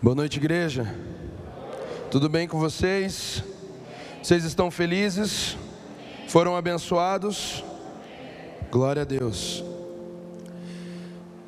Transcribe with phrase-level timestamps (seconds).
[0.00, 0.94] Boa noite, igreja.
[2.08, 3.42] Tudo bem com vocês?
[4.22, 5.56] Vocês estão felizes?
[6.28, 7.64] Foram abençoados?
[8.70, 9.64] Glória a Deus.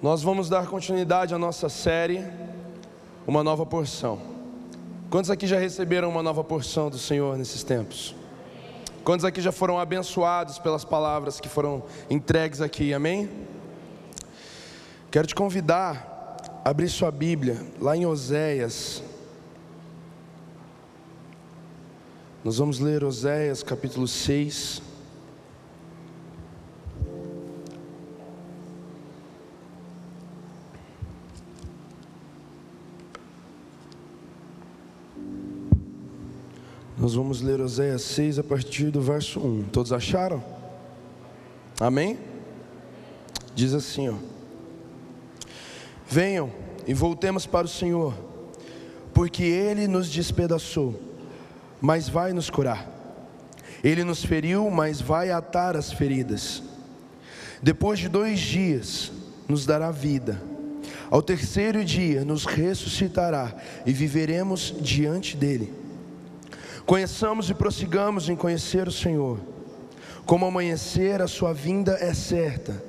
[0.02, 2.26] Nós vamos dar continuidade à nossa série,
[3.24, 4.20] uma nova porção.
[5.08, 8.16] Quantos aqui já receberam uma nova porção do Senhor nesses tempos?
[9.04, 12.92] Quantos aqui já foram abençoados pelas palavras que foram entregues aqui?
[12.92, 13.30] Amém?
[15.08, 16.09] Quero te convidar
[16.64, 19.02] abrir sua Bíblia lá em Oséias.
[22.44, 24.82] Nós vamos ler Oséias capítulo 6.
[36.96, 39.64] Nós vamos ler Oséias 6 a partir do verso 1.
[39.72, 40.42] Todos acharam?
[41.80, 42.18] Amém?
[43.54, 44.39] Diz assim, ó.
[46.10, 46.50] Venham
[46.88, 48.12] e voltemos para o Senhor,
[49.14, 51.00] porque Ele nos despedaçou,
[51.80, 52.84] mas vai nos curar.
[53.82, 56.64] Ele nos feriu, mas vai atar as feridas.
[57.62, 59.12] Depois de dois dias,
[59.48, 60.42] nos dará vida.
[61.08, 63.54] Ao terceiro dia, nos ressuscitará
[63.86, 65.72] e viveremos diante dEle.
[66.84, 69.38] Conheçamos e prossigamos em conhecer o Senhor.
[70.26, 72.82] Como amanhecer, a sua vinda é certa.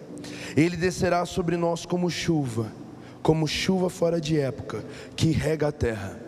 [0.57, 2.80] Ele descerá sobre nós como chuva,
[3.21, 4.83] como chuva fora de época,
[5.15, 6.19] que rega a terra.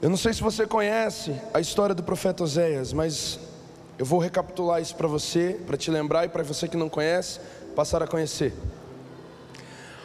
[0.00, 3.40] Eu não sei se você conhece a história do profeta Oséias, mas
[3.98, 7.40] eu vou recapitular isso para você, para te lembrar e para você que não conhece,
[7.74, 8.54] passar a conhecer.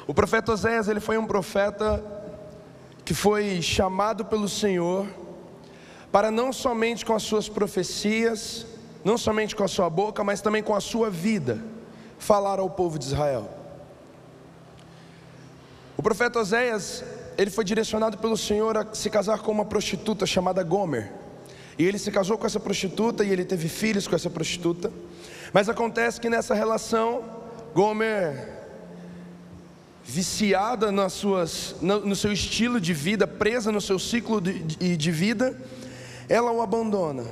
[0.08, 2.04] O profeta Oséias, ele foi um profeta
[3.06, 5.06] que foi chamado pelo Senhor
[6.12, 8.66] para não somente com as suas profecias,
[9.04, 11.60] não somente com a sua boca, mas também com a sua vida,
[12.18, 13.63] falar ao povo de Israel.
[16.04, 17.02] O profeta Oséias,
[17.38, 21.10] ele foi direcionado pelo Senhor a se casar com uma prostituta chamada Gomer.
[21.80, 24.92] E ele se casou com essa prostituta e ele teve filhos com essa prostituta.
[25.54, 27.24] Mas acontece que nessa relação,
[27.74, 28.50] Gomer
[30.04, 35.58] viciada nas suas, no, seu estilo de vida, presa no seu ciclo de, de vida,
[36.28, 37.24] ela o abandona.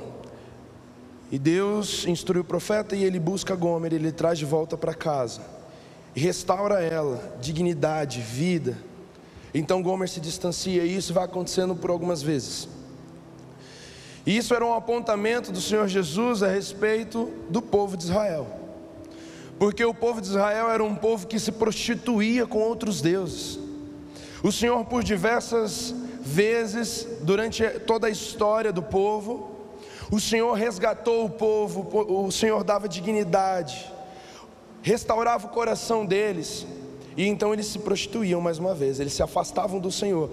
[1.30, 5.60] E Deus instrui o profeta e ele busca Gomer, ele traz de volta para casa
[6.14, 8.76] e restaura ela, dignidade, vida.
[9.54, 12.68] Então Gomer se distancia e isso vai acontecendo por algumas vezes.
[14.24, 18.62] E isso era um apontamento do Senhor Jesus a respeito do povo de Israel
[19.62, 23.60] porque o povo de Israel era um povo que se prostituía com outros deuses.
[24.42, 29.52] O Senhor, por diversas vezes, durante toda a história do povo,
[30.10, 33.88] o Senhor resgatou o povo, o Senhor dava dignidade,
[34.82, 36.66] restaurava o coração deles,
[37.16, 40.30] e então eles se prostituíam mais uma vez, eles se afastavam do Senhor.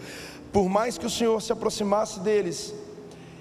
[0.52, 2.74] Por mais que o Senhor se aproximasse deles,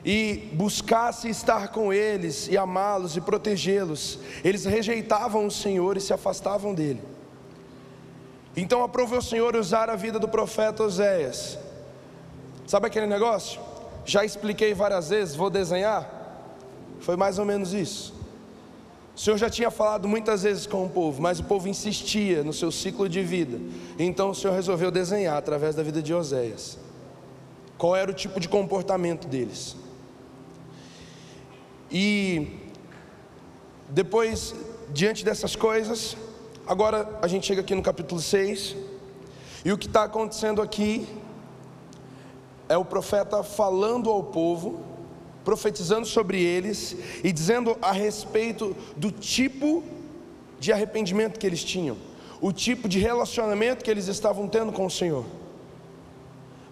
[0.05, 6.13] e buscasse estar com eles e amá-los e protegê-los, eles rejeitavam o Senhor e se
[6.13, 7.03] afastavam dele.
[8.57, 11.59] Então aprovou o Senhor usar a vida do profeta Oséias.
[12.67, 13.61] Sabe aquele negócio?
[14.05, 16.11] Já expliquei várias vezes, vou desenhar?
[17.01, 18.18] Foi mais ou menos isso.
[19.19, 22.53] O Senhor já tinha falado muitas vezes com o povo, mas o povo insistia no
[22.53, 23.59] seu ciclo de vida.
[23.99, 26.79] Então o Senhor resolveu desenhar através da vida de Oséias.
[27.77, 29.75] Qual era o tipo de comportamento deles?
[31.91, 32.61] E
[33.89, 34.55] depois,
[34.91, 36.17] diante dessas coisas,
[36.65, 38.77] agora a gente chega aqui no capítulo 6,
[39.65, 41.09] e o que está acontecendo aqui
[42.69, 44.88] é o profeta falando ao povo,
[45.44, 49.82] profetizando sobre eles e dizendo a respeito do tipo
[50.59, 51.97] de arrependimento que eles tinham,
[52.41, 55.25] o tipo de relacionamento que eles estavam tendo com o Senhor.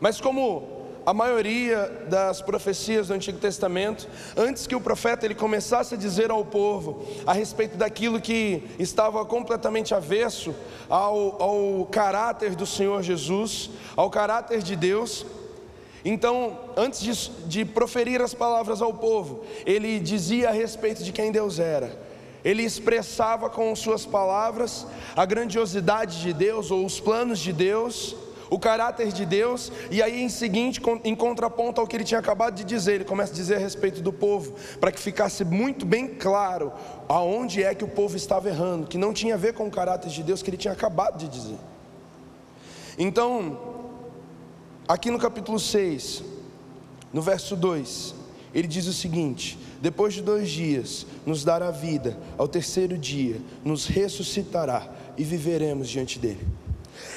[0.00, 0.76] Mas como
[1.06, 6.32] a maioria das profecias do Antigo Testamento, antes que o profeta ele começasse a dizer
[6.32, 10.52] ao povo a respeito daquilo que estava completamente avesso
[10.88, 15.25] ao, ao caráter do Senhor Jesus, ao caráter de Deus,
[16.08, 21.32] então, antes de, de proferir as palavras ao povo, ele dizia a respeito de quem
[21.32, 21.99] Deus era.
[22.44, 24.87] Ele expressava com suas palavras
[25.17, 28.14] a grandiosidade de Deus ou os planos de Deus
[28.49, 32.55] o caráter de Deus, e aí em seguinte, em contraponto ao que ele tinha acabado
[32.55, 36.06] de dizer, ele começa a dizer a respeito do povo, para que ficasse muito bem
[36.06, 36.73] claro
[37.08, 40.11] aonde é que o povo estava errando, que não tinha a ver com o caráter
[40.11, 41.58] de Deus que ele tinha acabado de dizer.
[42.97, 43.66] Então,
[44.88, 46.23] aqui no capítulo 6,
[47.12, 48.15] no verso 2,
[48.55, 53.87] ele diz o seguinte: Depois de dois dias, nos dará vida, ao terceiro dia, nos
[53.87, 56.47] ressuscitará e viveremos diante dele.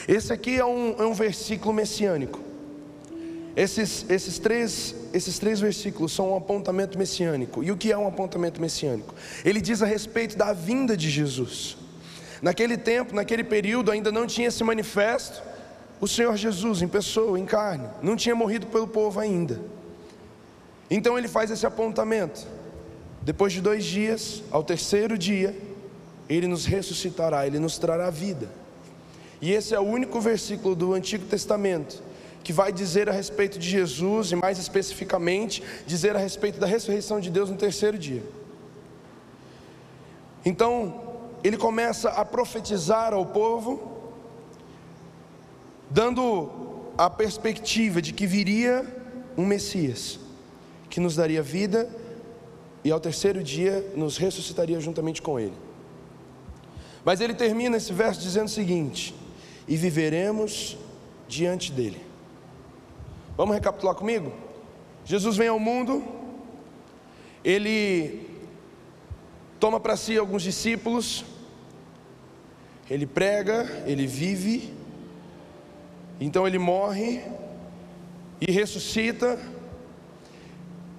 [0.08, 2.40] Esse aqui é um, é um versículo messiânico.
[3.56, 7.64] Esses, esses, três, esses três versículos são um apontamento messiânico.
[7.64, 9.14] E o que é um apontamento messiânico?
[9.44, 11.78] Ele diz a respeito da vinda de Jesus.
[12.42, 15.42] Naquele tempo, naquele período, ainda não tinha se manifesto
[16.02, 19.60] o Senhor Jesus em pessoa, em carne, não tinha morrido pelo povo ainda.
[20.90, 22.48] Então ele faz esse apontamento.
[23.22, 25.56] Depois de dois dias, ao terceiro dia,
[26.30, 28.50] ele nos ressuscitará, ele nos trará vida.
[29.42, 32.02] E esse é o único versículo do Antigo Testamento
[32.44, 37.20] que vai dizer a respeito de Jesus e mais especificamente dizer a respeito da ressurreição
[37.20, 38.24] de Deus no terceiro dia.
[40.46, 41.02] Então,
[41.44, 43.99] ele começa a profetizar ao povo
[45.90, 46.50] dando
[46.98, 48.86] a perspectiva de que viria
[49.38, 50.20] um Messias,
[50.90, 51.90] que nos daria vida
[52.84, 55.54] e ao terceiro dia nos ressuscitaria juntamente com Ele.
[57.04, 59.16] Mas ele termina esse verso dizendo o seguinte:
[59.68, 60.78] E viveremos
[61.28, 62.02] diante dele.
[63.38, 64.34] Vamos recapitular comigo?
[65.06, 66.04] Jesus vem ao mundo,
[67.44, 68.28] ele
[69.60, 71.24] toma para si alguns discípulos,
[72.90, 74.74] ele prega, ele vive,
[76.20, 77.22] então ele morre
[78.42, 79.40] e ressuscita.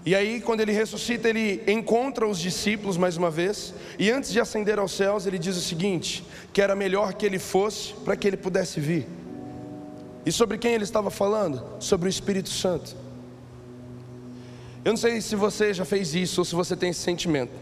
[0.05, 3.75] E aí, quando ele ressuscita, ele encontra os discípulos mais uma vez.
[3.99, 7.39] E antes de ascender aos céus, ele diz o seguinte: que era melhor que ele
[7.39, 9.07] fosse para que ele pudesse vir.
[10.25, 11.63] E sobre quem ele estava falando?
[11.79, 12.97] Sobre o Espírito Santo.
[14.83, 17.53] Eu não sei se você já fez isso ou se você tem esse sentimento.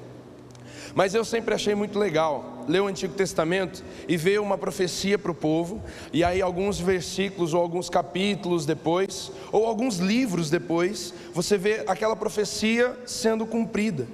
[0.94, 5.30] Mas eu sempre achei muito legal ler o Antigo Testamento e ver uma profecia para
[5.32, 5.82] o povo,
[6.12, 12.14] e aí alguns versículos ou alguns capítulos depois, ou alguns livros depois, você vê aquela
[12.14, 14.06] profecia sendo cumprida.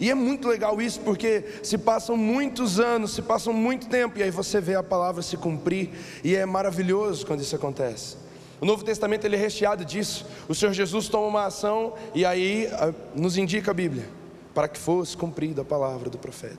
[0.00, 4.22] E é muito legal isso, porque se passam muitos anos, se passam muito tempo, e
[4.22, 5.90] aí você vê a palavra se cumprir,
[6.24, 8.16] e é maravilhoso quando isso acontece.
[8.60, 10.26] O Novo Testamento ele é recheado disso.
[10.46, 14.19] O Senhor Jesus toma uma ação e aí ah, nos indica a Bíblia
[14.60, 16.58] para que fosse cumprida a palavra do profeta.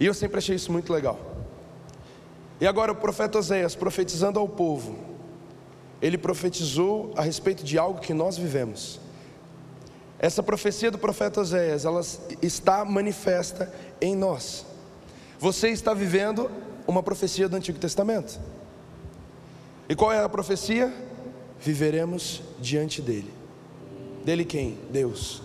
[0.00, 1.20] E eu sempre achei isso muito legal.
[2.58, 4.96] E agora o profeta Oséias, profetizando ao povo,
[6.00, 8.98] ele profetizou a respeito de algo que nós vivemos.
[10.18, 12.00] Essa profecia do profeta Oséias, ela
[12.40, 14.64] está manifesta em nós.
[15.38, 16.50] Você está vivendo
[16.86, 18.40] uma profecia do Antigo Testamento.
[19.90, 20.90] E qual é a profecia?
[21.60, 23.30] Viveremos diante dele.
[24.24, 24.78] Dele quem?
[24.90, 25.43] Deus.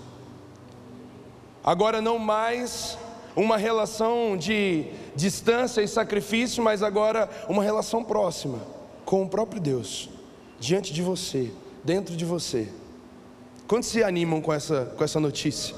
[1.63, 2.97] Agora não mais
[3.35, 4.85] uma relação de
[5.15, 8.59] distância e sacrifício, mas agora uma relação próxima
[9.05, 10.09] com o próprio Deus,
[10.59, 11.51] diante de você,
[11.83, 12.69] dentro de você.
[13.67, 15.75] Quantos se animam com essa, com essa notícia?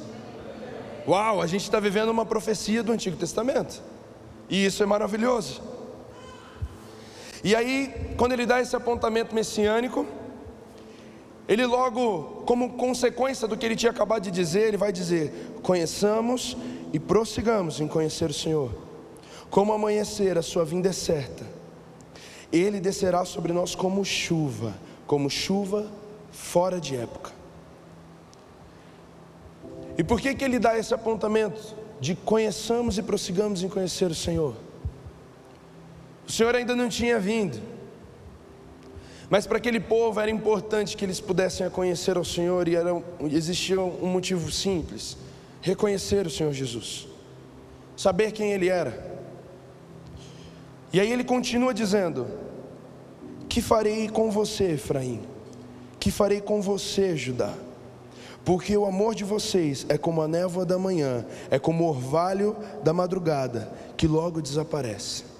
[1.07, 3.81] Uau, a gente está vivendo uma profecia do Antigo Testamento,
[4.49, 5.61] e isso é maravilhoso.
[7.43, 10.05] E aí, quando ele dá esse apontamento messiânico,
[11.51, 16.55] ele logo, como consequência do que ele tinha acabado de dizer, ele vai dizer: conheçamos
[16.93, 18.71] e prossigamos em conhecer o Senhor.
[19.49, 21.45] Como amanhecer, a sua vinda é certa.
[22.53, 24.73] Ele descerá sobre nós como chuva,
[25.05, 25.91] como chuva
[26.31, 27.33] fora de época.
[29.97, 34.15] E por que que ele dá esse apontamento de conheçamos e prossigamos em conhecer o
[34.15, 34.55] Senhor?
[36.25, 37.61] O Senhor ainda não tinha vindo.
[39.31, 43.79] Mas para aquele povo era importante que eles pudessem conhecer ao Senhor e era, existia
[43.79, 45.15] um motivo simples:
[45.61, 47.07] reconhecer o Senhor Jesus,
[47.95, 49.09] saber quem Ele era.
[50.91, 52.27] E aí ele continua dizendo:
[53.47, 55.21] Que farei com você, Efraim?
[55.97, 57.53] Que farei com você, Judá?
[58.43, 62.57] Porque o amor de vocês é como a névoa da manhã, é como o orvalho
[62.83, 65.30] da madrugada, que logo desaparece.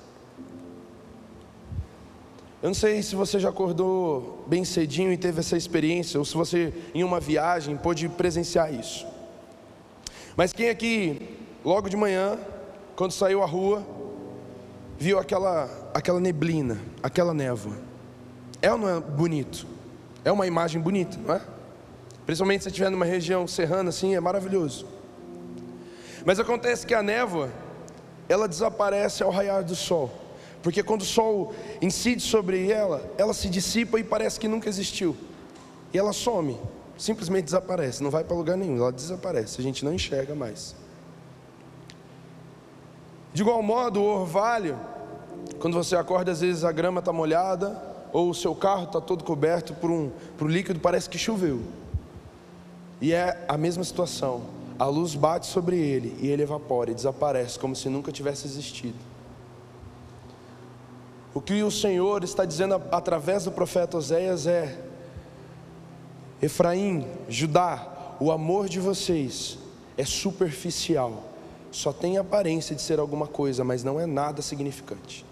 [2.61, 6.35] Eu não sei se você já acordou bem cedinho e teve essa experiência, ou se
[6.35, 9.07] você, em uma viagem, pôde presenciar isso.
[10.37, 12.37] Mas quem aqui, logo de manhã,
[12.95, 13.83] quando saiu à rua,
[14.99, 17.75] viu aquela, aquela neblina, aquela névoa?
[18.61, 19.65] É ou não é bonito?
[20.23, 21.41] É uma imagem bonita, não é?
[22.27, 24.85] Principalmente se estiver numa região serrana assim, é maravilhoso.
[26.23, 27.49] Mas acontece que a névoa,
[28.29, 30.11] ela desaparece ao raiar do sol.
[30.61, 35.15] Porque quando o sol incide sobre ela, ela se dissipa e parece que nunca existiu.
[35.93, 36.57] E ela some,
[36.97, 40.75] simplesmente desaparece, não vai para lugar nenhum, ela desaparece, a gente não enxerga mais.
[43.33, 44.77] De igual modo, o orvalho,
[45.59, 49.23] quando você acorda, às vezes a grama está molhada, ou o seu carro está todo
[49.23, 51.61] coberto por um, por um líquido, parece que choveu.
[52.99, 54.43] E é a mesma situação.
[54.77, 59.10] A luz bate sobre ele e ele evapora e desaparece, como se nunca tivesse existido.
[61.33, 64.77] O que o Senhor está dizendo através do profeta Oséias é:
[66.41, 69.57] Efraim, Judá, o amor de vocês
[69.97, 71.23] é superficial,
[71.71, 75.25] só tem aparência de ser alguma coisa, mas não é nada significante.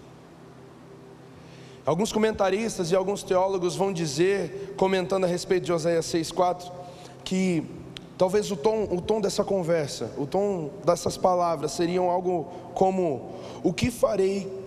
[1.84, 6.70] Alguns comentaristas e alguns teólogos vão dizer, comentando a respeito de Oséias 6,4,
[7.24, 7.64] que
[8.16, 13.72] talvez o tom, o tom dessa conversa, o tom dessas palavras seriam algo como: O
[13.72, 14.59] que farei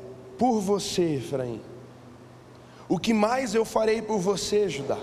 [0.44, 1.62] por você, Efraim?
[2.90, 4.98] O que mais eu farei por você, Judá?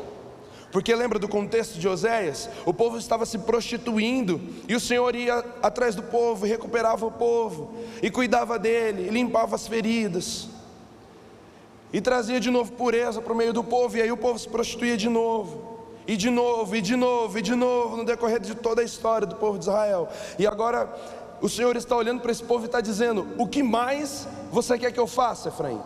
[0.70, 2.50] Porque lembra do contexto de Oséias?
[2.66, 7.72] O povo estava se prostituindo e o Senhor ia atrás do povo, recuperava o povo,
[8.02, 10.46] e cuidava dele, e limpava as feridas,
[11.90, 14.46] e trazia de novo pureza para o meio do povo, e aí o povo se
[14.46, 15.70] prostituía de novo,
[16.06, 19.26] e de novo, e de novo, e de novo, no decorrer de toda a história
[19.26, 20.06] do povo de Israel.
[20.38, 20.94] E agora
[21.40, 24.92] o Senhor está olhando para esse povo e está dizendo: O que mais você quer
[24.92, 25.80] que eu faça, Efraim?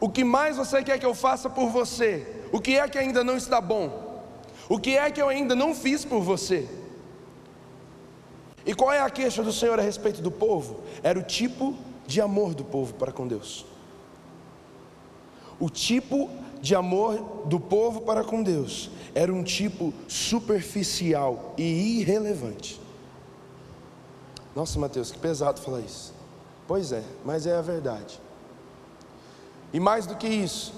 [0.00, 2.26] O que mais você quer que eu faça por você?
[2.52, 4.22] O que é que ainda não está bom?
[4.68, 6.68] O que é que eu ainda não fiz por você?
[8.66, 10.80] E qual é a queixa do Senhor a respeito do povo?
[11.02, 11.76] Era o tipo
[12.06, 13.66] de amor do povo para com Deus.
[15.60, 22.80] O tipo de amor do povo para com Deus era um tipo superficial e irrelevante.
[24.54, 26.14] Nossa, Mateus, que pesado falar isso.
[26.66, 28.20] Pois é, mas é a verdade.
[29.72, 30.72] E mais do que isso,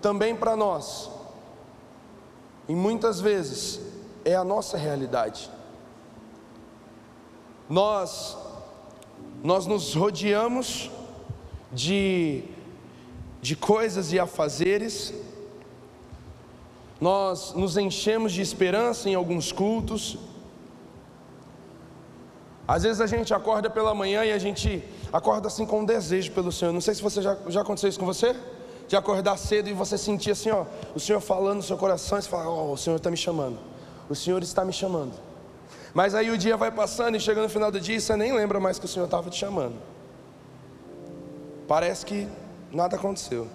[0.00, 1.10] também para nós,
[2.68, 3.80] e muitas vezes
[4.24, 5.50] é a nossa realidade.
[7.68, 8.36] Nós
[9.42, 10.90] nós nos rodeamos
[11.72, 12.44] de
[13.40, 15.12] de coisas e afazeres.
[17.00, 20.16] Nós nos enchemos de esperança em alguns cultos,
[22.66, 26.30] às vezes a gente acorda pela manhã e a gente acorda assim com um desejo
[26.32, 26.72] pelo Senhor.
[26.72, 28.36] Não sei se você já, já aconteceu isso com você?
[28.86, 30.64] De acordar cedo e você sentir assim, ó,
[30.94, 33.16] o Senhor falando no seu coração e você fala, ó, oh, o Senhor está me
[33.16, 33.58] chamando.
[34.08, 35.12] O Senhor está me chamando.
[35.92, 38.32] Mas aí o dia vai passando e chega no final do dia e você nem
[38.32, 39.74] lembra mais que o Senhor estava te chamando.
[41.66, 42.28] Parece que
[42.70, 43.48] nada aconteceu.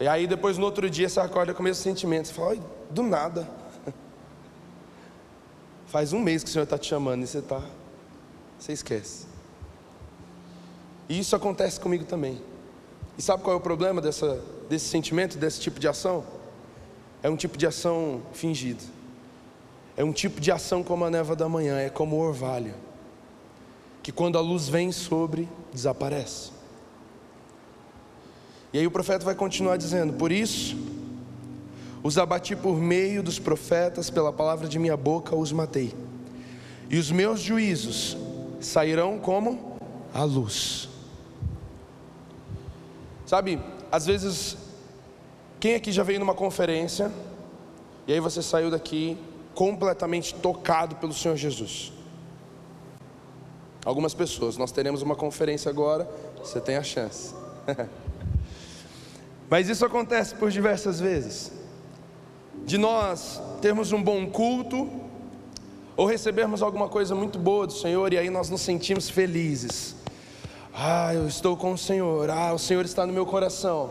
[0.00, 2.28] E aí depois no outro dia você acorda com o mesmo sentimento.
[2.28, 2.56] Você fala,
[2.90, 3.48] do nada.
[5.94, 7.62] Faz um mês que o Senhor está te chamando e você está.
[8.58, 9.26] Você esquece.
[11.08, 12.42] E isso acontece comigo também.
[13.16, 16.24] E sabe qual é o problema dessa, desse sentimento, desse tipo de ação?
[17.22, 18.82] É um tipo de ação fingido.
[19.96, 22.74] É um tipo de ação como a neva da manhã, é como o orvalho,
[24.02, 26.50] que quando a luz vem sobre, desaparece.
[28.72, 30.76] E aí o profeta vai continuar dizendo: Por isso,
[32.04, 35.94] os abati por meio dos profetas, pela palavra de minha boca os matei.
[36.90, 38.14] E os meus juízos
[38.60, 39.78] sairão como
[40.12, 40.86] a luz.
[43.24, 43.58] Sabe,
[43.90, 44.54] às vezes,
[45.58, 47.10] quem aqui já veio numa conferência
[48.06, 49.16] e aí você saiu daqui
[49.54, 51.90] completamente tocado pelo Senhor Jesus?
[53.82, 56.06] Algumas pessoas, nós teremos uma conferência agora,
[56.36, 57.34] você tem a chance.
[59.48, 61.53] Mas isso acontece por diversas vezes
[62.64, 64.88] de nós termos um bom culto,
[65.96, 69.94] ou recebermos alguma coisa muito boa do Senhor e aí nós nos sentimos felizes.
[70.74, 73.90] Ah, eu estou com o Senhor, ah, o Senhor está no meu coração.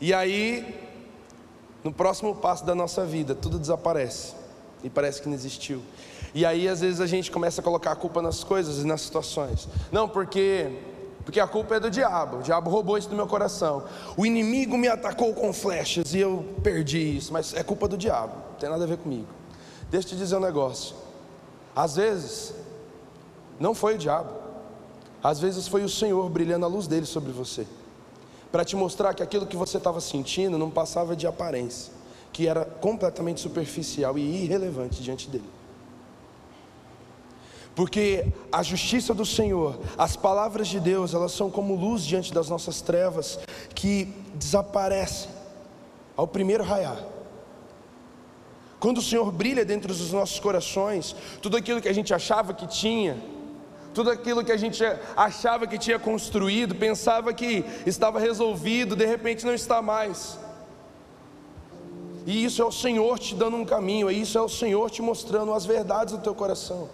[0.00, 0.78] E aí,
[1.82, 4.34] no próximo passo da nossa vida, tudo desaparece
[4.84, 5.82] e parece que não existiu.
[6.32, 9.00] E aí, às vezes, a gente começa a colocar a culpa nas coisas e nas
[9.00, 9.68] situações.
[9.90, 10.70] Não, porque
[11.26, 12.38] porque a culpa é do diabo.
[12.38, 13.82] O diabo roubou isso do meu coração.
[14.16, 18.32] O inimigo me atacou com flechas e eu perdi isso, mas é culpa do diabo.
[18.52, 19.26] Não tem nada a ver comigo.
[19.90, 20.94] Deixa eu te dizer um negócio.
[21.74, 22.54] Às vezes
[23.58, 24.30] não foi o diabo.
[25.20, 27.66] Às vezes foi o Senhor brilhando a luz dele sobre você.
[28.52, 31.92] Para te mostrar que aquilo que você estava sentindo não passava de aparência,
[32.32, 35.55] que era completamente superficial e irrelevante diante dele
[37.76, 42.48] porque a justiça do Senhor, as palavras de Deus, elas são como luz diante das
[42.48, 43.38] nossas trevas
[43.74, 45.30] que desaparecem
[46.16, 47.04] ao primeiro raiar.
[48.80, 52.66] Quando o Senhor brilha dentro dos nossos corações, tudo aquilo que a gente achava que
[52.66, 53.22] tinha,
[53.92, 54.82] tudo aquilo que a gente
[55.14, 60.38] achava que tinha construído, pensava que estava resolvido, de repente não está mais.
[62.24, 65.02] E isso é o Senhor te dando um caminho, e isso é o Senhor te
[65.02, 66.88] mostrando as verdades do teu coração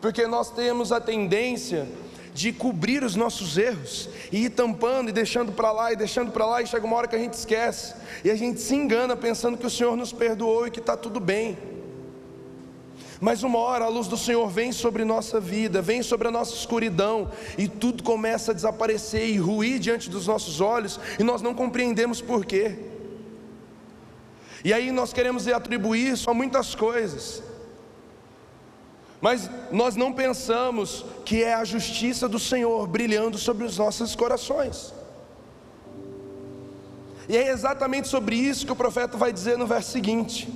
[0.00, 1.86] porque nós temos a tendência
[2.32, 6.46] de cobrir os nossos erros e ir tampando e deixando para lá e deixando para
[6.46, 9.58] lá, e chega uma hora que a gente esquece e a gente se engana pensando
[9.58, 11.58] que o Senhor nos perdoou e que está tudo bem.
[13.20, 16.54] Mas uma hora a luz do Senhor vem sobre nossa vida, vem sobre a nossa
[16.54, 21.52] escuridão, e tudo começa a desaparecer e ruir diante dos nossos olhos, e nós não
[21.52, 22.78] compreendemos por quê.
[24.64, 27.42] E aí nós queremos atribuir isso a muitas coisas,
[29.20, 34.94] mas nós não pensamos que é a justiça do Senhor brilhando sobre os nossos corações.
[37.28, 40.48] E é exatamente sobre isso que o profeta vai dizer no verso seguinte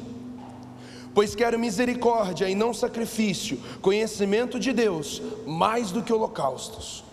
[1.15, 7.05] pois quero misericórdia e não sacrifício, conhecimento de Deus, mais do que holocaustos.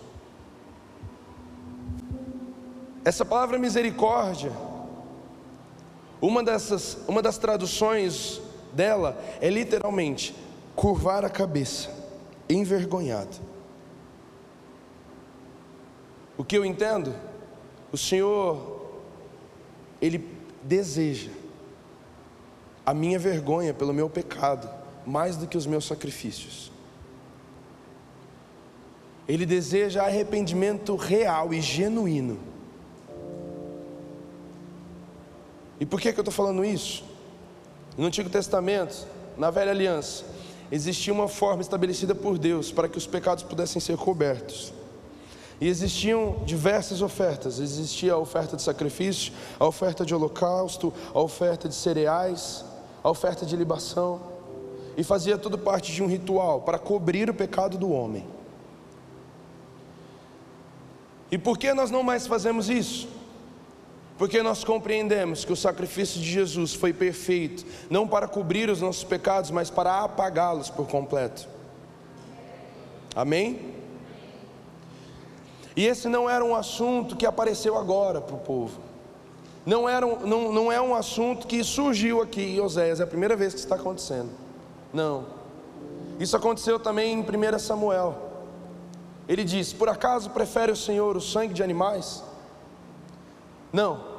[3.05, 4.51] Essa palavra misericórdia,
[6.19, 8.41] uma dessas, uma das traduções
[8.73, 10.35] dela é literalmente
[10.75, 11.89] curvar a cabeça,
[12.49, 13.37] envergonhado.
[16.37, 17.13] O que eu entendo?
[17.91, 18.81] O Senhor,
[20.01, 20.27] Ele
[20.63, 21.31] deseja
[22.85, 24.69] a minha vergonha pelo meu pecado
[25.05, 26.71] mais do que os meus sacrifícios.
[29.27, 32.39] Ele deseja arrependimento real e genuíno.
[35.79, 37.03] E por que, que eu estou falando isso?
[37.97, 40.25] No Antigo Testamento, na Velha Aliança,
[40.71, 44.73] existia uma forma estabelecida por Deus para que os pecados pudessem ser cobertos.
[45.59, 51.69] E existiam diversas ofertas: existia a oferta de sacrifício, a oferta de holocausto, a oferta
[51.69, 52.65] de cereais,
[53.03, 54.21] a oferta de libação,
[54.97, 58.25] e fazia tudo parte de um ritual para cobrir o pecado do homem.
[61.31, 63.07] E por que nós não mais fazemos isso?
[64.21, 69.03] Porque nós compreendemos que o sacrifício de Jesus foi perfeito, não para cobrir os nossos
[69.03, 71.49] pecados, mas para apagá-los por completo.
[73.15, 73.73] Amém?
[75.75, 78.79] E esse não era um assunto que apareceu agora para o povo.
[79.65, 83.07] Não, era um, não, não é um assunto que surgiu aqui em Oséias, é a
[83.07, 84.29] primeira vez que está acontecendo.
[84.93, 85.25] Não.
[86.19, 88.15] Isso aconteceu também em 1 Samuel.
[89.27, 92.23] Ele diz: Por acaso prefere o Senhor o sangue de animais?
[93.73, 94.10] Não.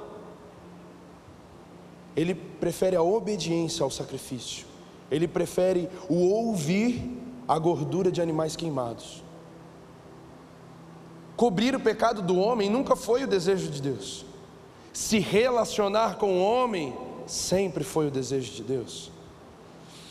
[2.17, 4.67] Ele prefere a obediência ao sacrifício.
[5.11, 9.23] Ele prefere o ouvir a gordura de animais queimados.
[11.37, 14.25] Cobrir o pecado do homem nunca foi o desejo de Deus
[14.93, 16.95] se relacionar com o homem
[17.27, 19.11] sempre foi o desejo de Deus.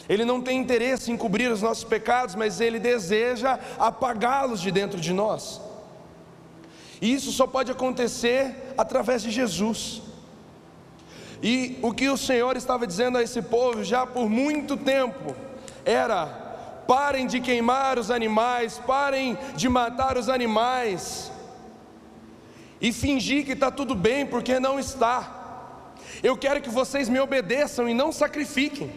[0.10, 5.00] Ele não tem interesse em cobrir os nossos pecados, mas ele deseja apagá-los de dentro
[5.00, 5.62] de nós.
[7.02, 10.02] E isso só pode acontecer através de Jesus.
[11.42, 15.36] E o que o Senhor estava dizendo a esse povo já por muito tempo
[15.84, 16.26] era:
[16.88, 21.32] parem de queimar os animais, parem de matar os animais,
[22.80, 25.38] e fingir que está tudo bem, porque não está.
[26.22, 28.92] Eu quero que vocês me obedeçam e não sacrifiquem.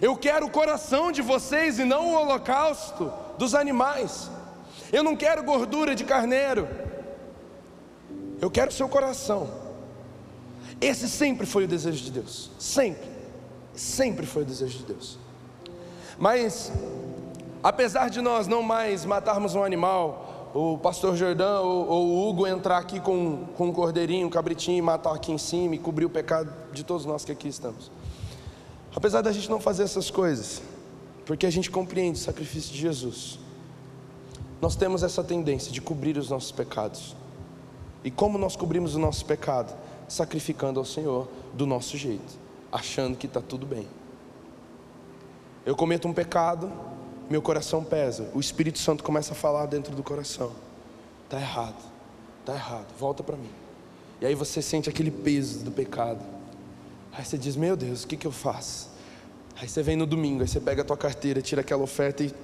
[0.00, 4.30] Eu quero o coração de vocês e não o holocausto dos animais.
[4.92, 6.68] Eu não quero gordura de carneiro.
[8.40, 9.61] Eu quero seu coração.
[10.82, 12.50] Esse sempre foi o desejo de Deus.
[12.58, 13.08] Sempre.
[13.72, 15.16] Sempre foi o desejo de Deus.
[16.18, 16.72] Mas,
[17.62, 22.46] apesar de nós não mais matarmos um animal, o pastor Jordão ou, ou, o Hugo
[22.48, 26.04] entrar aqui com, com um cordeirinho, um cabritinho e matar aqui em cima e cobrir
[26.04, 27.88] o pecado de todos nós que aqui estamos.
[28.94, 30.60] Apesar da gente não fazer essas coisas,
[31.24, 33.38] porque a gente compreende o sacrifício de Jesus,
[34.60, 37.16] nós temos essa tendência de cobrir os nossos pecados.
[38.04, 39.72] E como nós cobrimos o nosso pecado?
[40.12, 42.38] Sacrificando ao Senhor do nosso jeito,
[42.70, 43.88] achando que está tudo bem.
[45.64, 46.70] Eu cometo um pecado,
[47.30, 48.28] meu coração pesa.
[48.34, 50.52] O Espírito Santo começa a falar dentro do coração:
[51.24, 51.82] está errado,
[52.40, 53.48] está errado, volta para mim.
[54.20, 56.22] E aí você sente aquele peso do pecado.
[57.10, 58.90] Aí você diz: Meu Deus, o que, que eu faço?
[59.58, 62.34] Aí você vem no domingo, aí você pega a tua carteira, tira aquela oferta e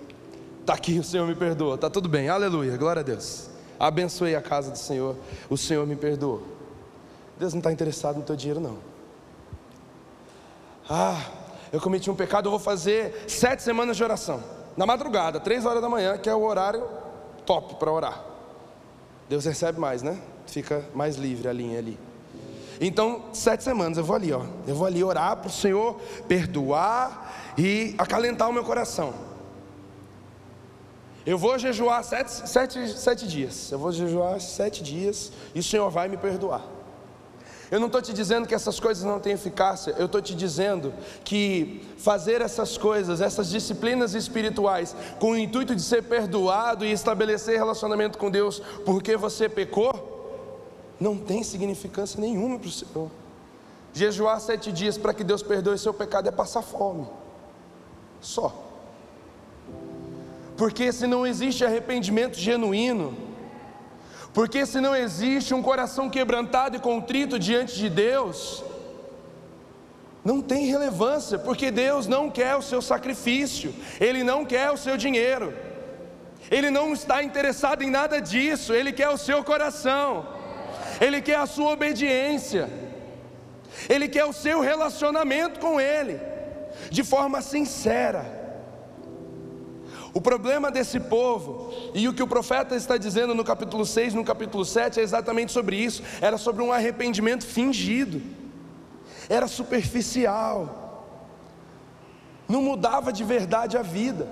[0.65, 3.51] tá aqui, o Senhor me perdoa, tá tudo bem, aleluia, glória a Deus.
[3.79, 5.15] Abençoei a casa do Senhor,
[5.51, 6.57] o Senhor me perdoa.
[7.39, 8.79] Deus não está interessado no teu dinheiro, não.
[10.89, 11.21] Ah,
[11.73, 14.43] eu cometi um pecado, eu vou fazer sete semanas de oração
[14.77, 16.87] na madrugada, três horas da manhã, que é o horário
[17.45, 18.25] top para orar.
[19.29, 20.21] Deus recebe mais, né?
[20.47, 21.99] Fica mais livre a linha ali.
[22.81, 24.45] Então, sete semanas eu vou ali, ó.
[24.67, 29.13] Eu vou ali orar para o Senhor perdoar e acalentar o meu coração.
[31.27, 33.71] Eu vou jejuar sete, sete, sete dias.
[33.71, 36.78] Eu vou jejuar sete dias e o Senhor vai me perdoar.
[37.71, 40.93] Eu não estou te dizendo que essas coisas não têm eficácia, eu estou te dizendo
[41.23, 47.59] que fazer essas coisas, essas disciplinas espirituais, com o intuito de ser perdoado e estabelecer
[47.59, 50.17] relacionamento com Deus porque você pecou,
[50.99, 53.11] não tem significância nenhuma para o Senhor.
[53.93, 57.07] Jejuar sete dias para que Deus perdoe seu pecado é passar fome.
[58.21, 58.65] Só.
[60.57, 63.28] Porque se não existe arrependimento genuíno,
[64.39, 68.63] porque se não existe um coração quebrantado e contrito diante de Deus,
[70.25, 74.97] não tem relevância, porque Deus não quer o seu sacrifício, Ele não quer o seu
[74.97, 75.53] dinheiro,
[76.49, 80.25] Ele não está interessado em nada disso, Ele quer o seu coração,
[81.01, 82.71] Ele quer a sua obediência,
[83.89, 86.21] Ele quer o seu relacionamento com Ele,
[86.93, 88.38] de forma sincera.
[90.19, 94.25] O problema desse povo, e o que o profeta está dizendo no capítulo 6, no
[94.25, 98.21] capítulo 7, é exatamente sobre isso: era sobre um arrependimento fingido.
[99.29, 101.07] Era superficial,
[102.49, 104.29] não mudava de verdade a vida,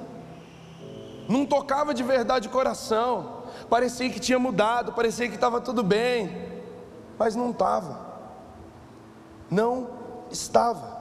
[1.28, 6.50] não tocava de verdade o coração, parecia que tinha mudado, parecia que estava tudo bem,
[7.16, 8.24] mas não estava,
[9.48, 9.88] não
[10.32, 10.95] estava.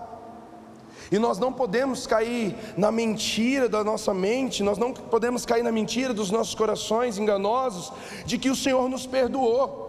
[1.11, 5.71] E nós não podemos cair na mentira da nossa mente, nós não podemos cair na
[5.71, 7.91] mentira dos nossos corações enganosos
[8.25, 9.85] de que o Senhor nos perdoou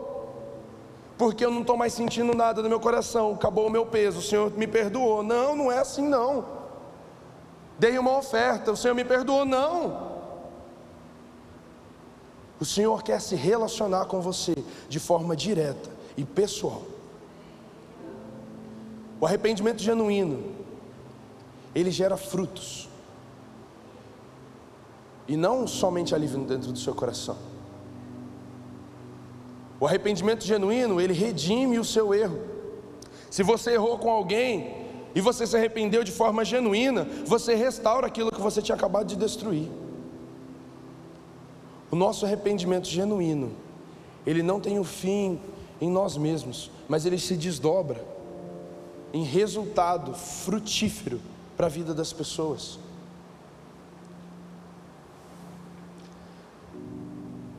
[1.18, 4.22] porque eu não estou mais sentindo nada no meu coração, acabou o meu peso, o
[4.22, 5.22] Senhor me perdoou.
[5.22, 6.44] Não, não é assim não.
[7.79, 10.14] Dei uma oferta, o Senhor me perdoou, não.
[12.61, 14.55] O Senhor quer se relacionar com você
[14.88, 16.83] de forma direta e pessoal.
[19.20, 20.55] O arrependimento genuíno,
[21.76, 22.88] ele gera frutos.
[25.28, 27.36] E não somente alívio dentro do seu coração.
[29.78, 32.40] O arrependimento genuíno, ele redime o seu erro.
[33.28, 38.30] Se você errou com alguém e você se arrependeu de forma genuína, você restaura aquilo
[38.30, 39.68] que você tinha acabado de destruir.
[41.90, 43.52] O nosso arrependimento genuíno,
[44.26, 45.38] ele não tem o um fim
[45.78, 48.02] em nós mesmos, mas ele se desdobra
[49.12, 51.20] em resultado frutífero
[51.56, 52.78] para a vida das pessoas.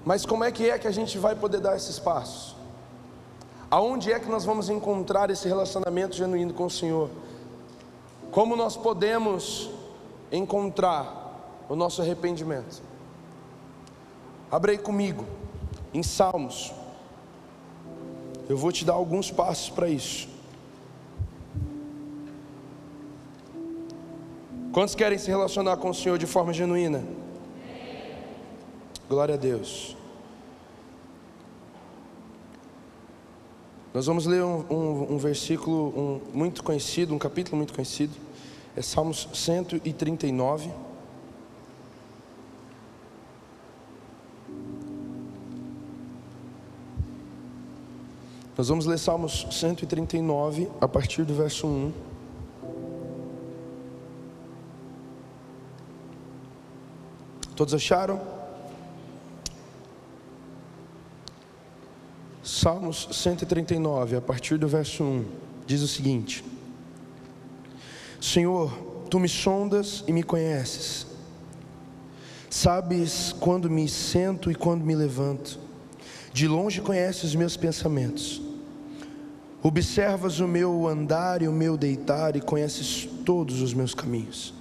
[0.05, 2.55] Mas como é que é que a gente vai poder dar esses passos?
[3.69, 7.10] Aonde é que nós vamos encontrar esse relacionamento genuíno com o Senhor?
[8.31, 9.69] Como nós podemos
[10.31, 12.81] encontrar o nosso arrependimento?
[14.49, 15.25] Abra aí comigo,
[15.93, 16.73] em Salmos.
[18.47, 20.29] Eu vou te dar alguns passos para isso.
[24.78, 27.04] Quantos querem se relacionar com o Senhor de forma genuína?
[29.10, 29.98] Glória a Deus.
[33.92, 38.13] Nós vamos ler um, um, um versículo um, muito conhecido, um capítulo muito conhecido,
[38.76, 40.70] é Salmos 139.
[48.56, 52.16] Nós vamos ler Salmos 139 a partir do verso 1.
[57.58, 58.22] Todos acharam?
[62.43, 65.26] Salmos 139, a partir do verso 1,
[65.65, 66.46] diz o seguinte:
[68.22, 68.72] Senhor,
[69.10, 71.08] tu me sondas e me conheces,
[72.48, 75.60] sabes quando me sento e quando me levanto,
[76.32, 78.39] de longe conheces os meus pensamentos,
[79.63, 84.57] observas o meu andar e o meu deitar e conheces todos os meus caminhos.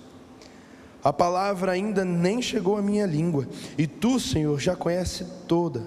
[1.07, 3.47] A palavra ainda nem chegou à minha língua,
[3.79, 5.85] e tu, Senhor, já conheces toda.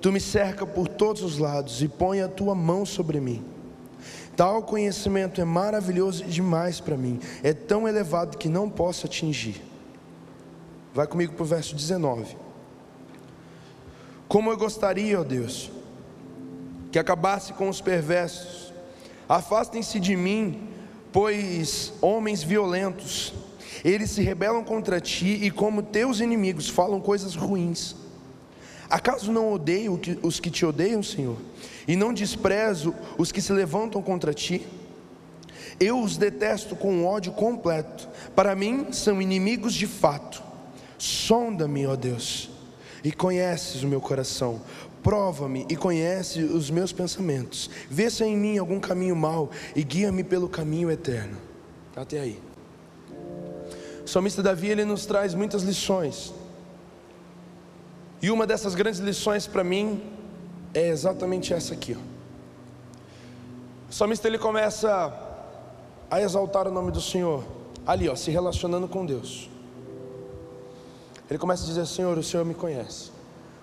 [0.00, 3.44] Tu me cerca por todos os lados e põe a tua mão sobre mim.
[4.34, 9.62] Tal conhecimento é maravilhoso demais para mim, é tão elevado que não posso atingir.
[10.92, 12.36] Vai comigo para o verso 19.
[14.26, 15.70] Como eu gostaria, ó Deus,
[16.90, 18.72] que acabasse com os perversos,
[19.28, 20.70] afastem-se de mim,
[21.12, 23.32] pois homens violentos,
[23.84, 27.94] eles se rebelam contra ti e, como teus inimigos, falam coisas ruins.
[28.88, 31.36] Acaso não odeio os que te odeiam, Senhor?
[31.88, 34.66] E não desprezo os que se levantam contra ti?
[35.78, 38.08] Eu os detesto com ódio completo.
[38.34, 40.42] Para mim são inimigos de fato.
[40.98, 42.48] Sonda-me, ó Deus,
[43.04, 44.62] e conheces o meu coração.
[45.02, 47.70] Prova-me e conhece os meus pensamentos.
[47.90, 51.36] Vê se em mim algum caminho mau e guia-me pelo caminho eterno.
[51.94, 52.45] Até aí.
[54.06, 56.32] O salmista Davi ele nos traz muitas lições
[58.22, 60.00] e uma dessas grandes lições para mim
[60.72, 61.98] é exatamente essa aqui.
[61.98, 62.00] Ó.
[63.90, 65.12] O salmista ele começa
[66.08, 67.44] a exaltar o nome do Senhor,
[67.84, 69.50] ali, ó, se relacionando com Deus.
[71.28, 73.10] Ele começa a dizer: Senhor, o Senhor me conhece,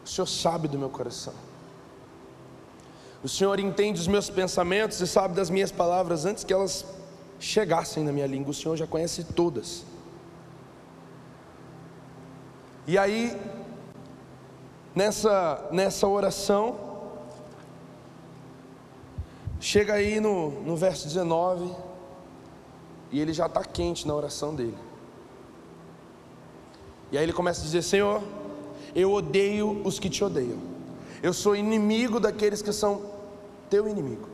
[0.06, 1.34] o Senhor sabe do meu coração,
[3.24, 6.86] o Senhor entende os meus pensamentos e sabe das minhas palavras antes que elas
[7.40, 9.93] chegassem na minha língua, o Senhor já conhece todas.
[12.86, 13.40] E aí,
[14.94, 16.76] nessa, nessa oração,
[19.60, 21.74] chega aí no, no verso 19,
[23.12, 24.78] e ele já está quente na oração dele.
[27.12, 28.22] E aí ele começa a dizer: Senhor,
[28.94, 30.60] eu odeio os que te odeiam,
[31.22, 33.02] eu sou inimigo daqueles que são
[33.70, 34.33] teu inimigo.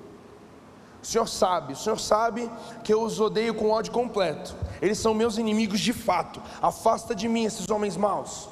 [1.01, 2.49] O Senhor sabe, o Senhor sabe
[2.83, 4.55] que eu os odeio com ódio completo.
[4.81, 6.41] Eles são meus inimigos de fato.
[6.61, 8.49] Afasta de mim esses homens maus.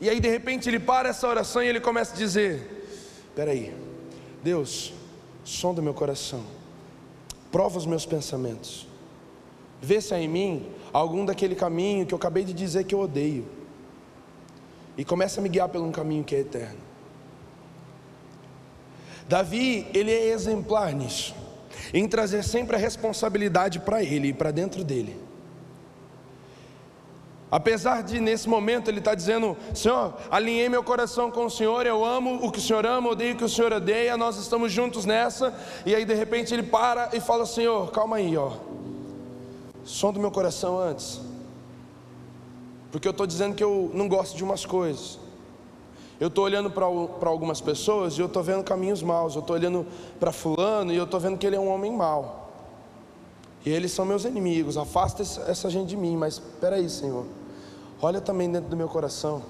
[0.00, 2.86] E aí de repente ele para essa oração e ele começa a dizer:
[3.28, 3.74] Espera aí,
[4.42, 4.92] Deus,
[5.44, 6.42] sonda meu coração,
[7.50, 8.86] prova os meus pensamentos,
[9.80, 13.00] vê se há em mim algum daquele caminho que eu acabei de dizer que eu
[13.00, 13.46] odeio,
[14.96, 16.78] e começa a me guiar por um caminho que é eterno.
[19.28, 21.34] Davi, ele é exemplar nisso,
[21.92, 25.26] em trazer sempre a responsabilidade para ele e para dentro dele.
[27.50, 32.04] Apesar de nesse momento ele está dizendo: Senhor, alinhei meu coração com o Senhor, eu
[32.04, 35.04] amo o que o Senhor ama, odeio o que o Senhor odeia, nós estamos juntos
[35.04, 35.54] nessa.
[35.84, 38.52] E aí de repente ele para e fala: Senhor, calma aí, ó,
[39.84, 41.20] som do meu coração antes,
[42.90, 45.25] porque eu estou dizendo que eu não gosto de umas coisas.
[46.18, 46.86] Eu estou olhando para
[47.28, 49.34] algumas pessoas e eu estou vendo caminhos maus.
[49.34, 49.86] Eu estou olhando
[50.18, 52.50] para Fulano e eu estou vendo que ele é um homem mau.
[53.64, 54.78] E eles são meus inimigos.
[54.78, 56.16] Afasta essa gente de mim.
[56.16, 57.26] Mas espera aí, Senhor.
[58.00, 59.42] Olha também dentro do meu coração.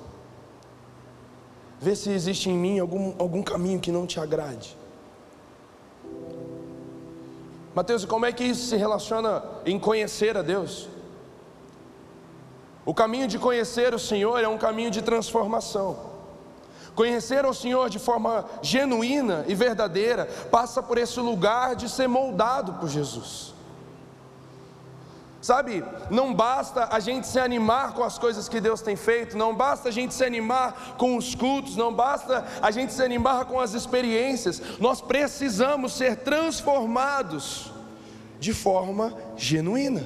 [1.81, 4.76] Vê se existe em mim algum, algum caminho que não te agrade.
[7.74, 10.88] Mateus, como é que isso se relaciona em conhecer a Deus?
[12.87, 16.15] O caminho de conhecer o Senhor é um caminho de transformação.
[16.96, 22.72] Conhecer o Senhor de forma genuína e verdadeira passa por esse lugar de ser moldado
[22.72, 23.54] por Jesus.
[25.42, 29.54] Sabe, não basta a gente se animar com as coisas que Deus tem feito, não
[29.54, 33.61] basta a gente se animar com os cultos, não basta a gente se animar com
[33.61, 37.70] as experiências, nós precisamos ser transformados
[38.40, 40.04] de forma genuína.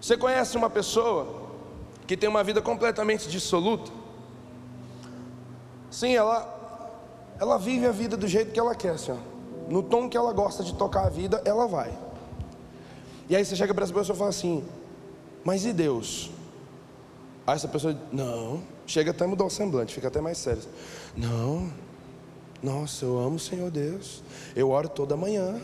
[0.00, 1.46] Você conhece uma pessoa
[2.04, 4.05] que tem uma vida completamente dissoluta?
[5.96, 6.46] Sim, ela,
[7.40, 9.16] ela vive a vida do jeito que ela quer, ó.
[9.66, 11.90] no tom que ela gosta de tocar a vida, ela vai.
[13.30, 14.62] E aí você chega para essa pessoa e fala assim:
[15.42, 16.30] Mas e Deus?
[17.46, 20.60] Aí essa pessoa, não, chega até mudar o semblante, fica até mais sério.
[21.16, 21.72] Não,
[22.62, 24.22] nossa, eu amo o Senhor Deus,
[24.54, 25.58] eu oro toda manhã,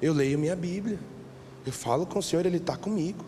[0.00, 1.00] eu leio minha Bíblia,
[1.66, 3.24] eu falo com o Senhor, Ele está comigo.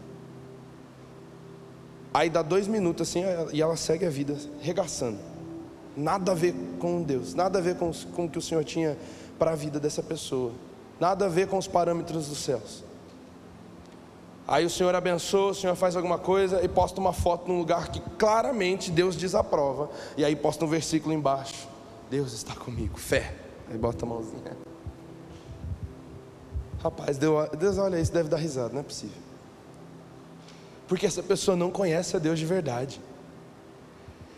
[2.14, 5.29] Aí dá dois minutos assim e ela segue a vida, regaçando.
[5.96, 8.96] Nada a ver com Deus, nada a ver com, com o que o Senhor tinha
[9.38, 10.52] para a vida dessa pessoa,
[10.98, 12.84] nada a ver com os parâmetros dos céus.
[14.46, 17.88] Aí o Senhor abençoa, o Senhor faz alguma coisa e posta uma foto num lugar
[17.88, 21.68] que claramente Deus desaprova, e aí posta um versículo embaixo:
[22.10, 23.34] Deus está comigo, fé.
[23.70, 24.56] Aí bota a mãozinha.
[26.82, 29.16] Rapaz, Deus, Deus olha isso, deve dar risada, não é possível.
[30.88, 33.00] Porque essa pessoa não conhece a Deus de verdade.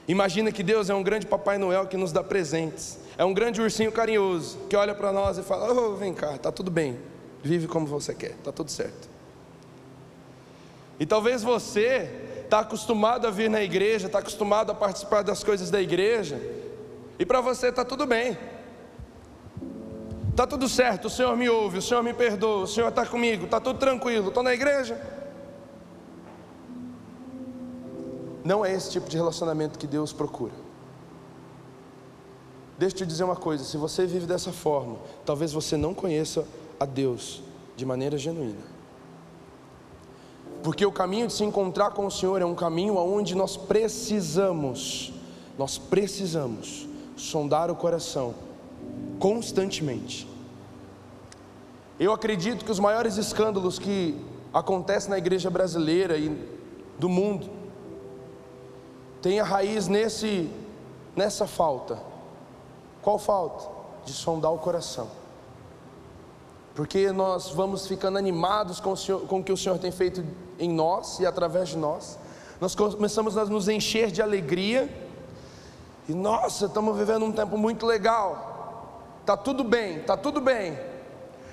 [0.07, 2.99] Imagina que Deus é um grande Papai Noel que nos dá presentes.
[3.17, 6.51] É um grande ursinho carinhoso que olha para nós e fala: oh, vem cá, tá
[6.51, 6.99] tudo bem.
[7.43, 9.09] Vive como você quer, tá tudo certo.
[10.99, 12.11] E talvez você
[12.45, 16.41] está acostumado a vir na igreja, está acostumado a participar das coisas da igreja,
[17.19, 18.37] e para você está tudo bem.
[20.31, 23.45] Está tudo certo, o Senhor me ouve, o Senhor me perdoa, o Senhor está comigo,
[23.45, 24.99] está tudo tranquilo, estou na igreja.
[28.44, 30.52] Não é esse tipo de relacionamento que Deus procura.
[32.78, 36.44] Deixa eu te dizer uma coisa: se você vive dessa forma, talvez você não conheça
[36.81, 37.42] a Deus
[37.76, 38.72] de maneira genuína.
[40.62, 45.12] Porque o caminho de se encontrar com o Senhor é um caminho aonde nós precisamos,
[45.59, 48.35] nós precisamos sondar o coração
[49.18, 50.26] constantemente.
[51.98, 54.16] Eu acredito que os maiores escândalos que
[54.52, 56.37] acontecem na igreja brasileira e
[56.98, 57.62] do mundo
[59.22, 60.50] tem a raiz nesse
[61.16, 61.98] nessa falta.
[63.00, 63.68] Qual falta?
[64.04, 65.08] De sondar o coração.
[66.74, 70.24] Porque nós vamos ficando animados com o, Senhor, com o que o Senhor tem feito
[70.58, 72.18] em nós e através de nós.
[72.61, 74.88] Nós começamos a nos encher de alegria.
[76.08, 79.11] E nossa, estamos vivendo um tempo muito legal.
[79.26, 80.78] Tá tudo bem, tá tudo bem.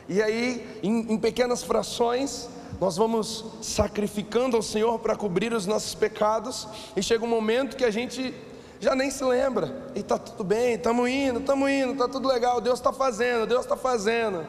[0.08, 2.50] E aí, em, em pequenas frações,
[2.80, 7.84] nós vamos sacrificando ao Senhor para cobrir os nossos pecados, e chega um momento que
[7.84, 8.34] a gente
[8.80, 12.62] já nem se lembra, e está tudo bem, estamos indo, estamos indo, está tudo legal,
[12.62, 14.48] Deus está fazendo, Deus está fazendo.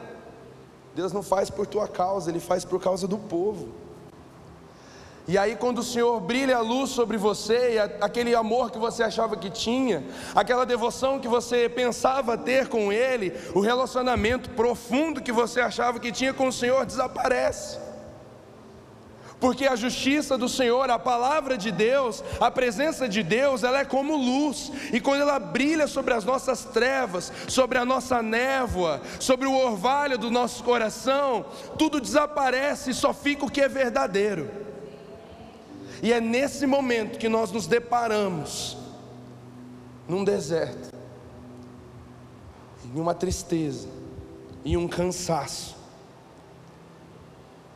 [0.95, 3.69] Deus não faz por tua causa, Ele faz por causa do povo.
[5.27, 9.03] E aí, quando o Senhor brilha a luz sobre você, e aquele amor que você
[9.03, 10.03] achava que tinha,
[10.35, 16.11] aquela devoção que você pensava ter com Ele, o relacionamento profundo que você achava que
[16.11, 17.90] tinha com o Senhor desaparece.
[19.41, 23.83] Porque a justiça do Senhor, a palavra de Deus, a presença de Deus, ela é
[23.83, 29.47] como luz, e quando ela brilha sobre as nossas trevas, sobre a nossa névoa, sobre
[29.47, 31.43] o orvalho do nosso coração,
[31.75, 34.47] tudo desaparece e só fica o que é verdadeiro.
[36.03, 38.77] E é nesse momento que nós nos deparamos
[40.07, 40.93] num deserto,
[42.93, 43.87] em uma tristeza,
[44.63, 45.75] em um cansaço.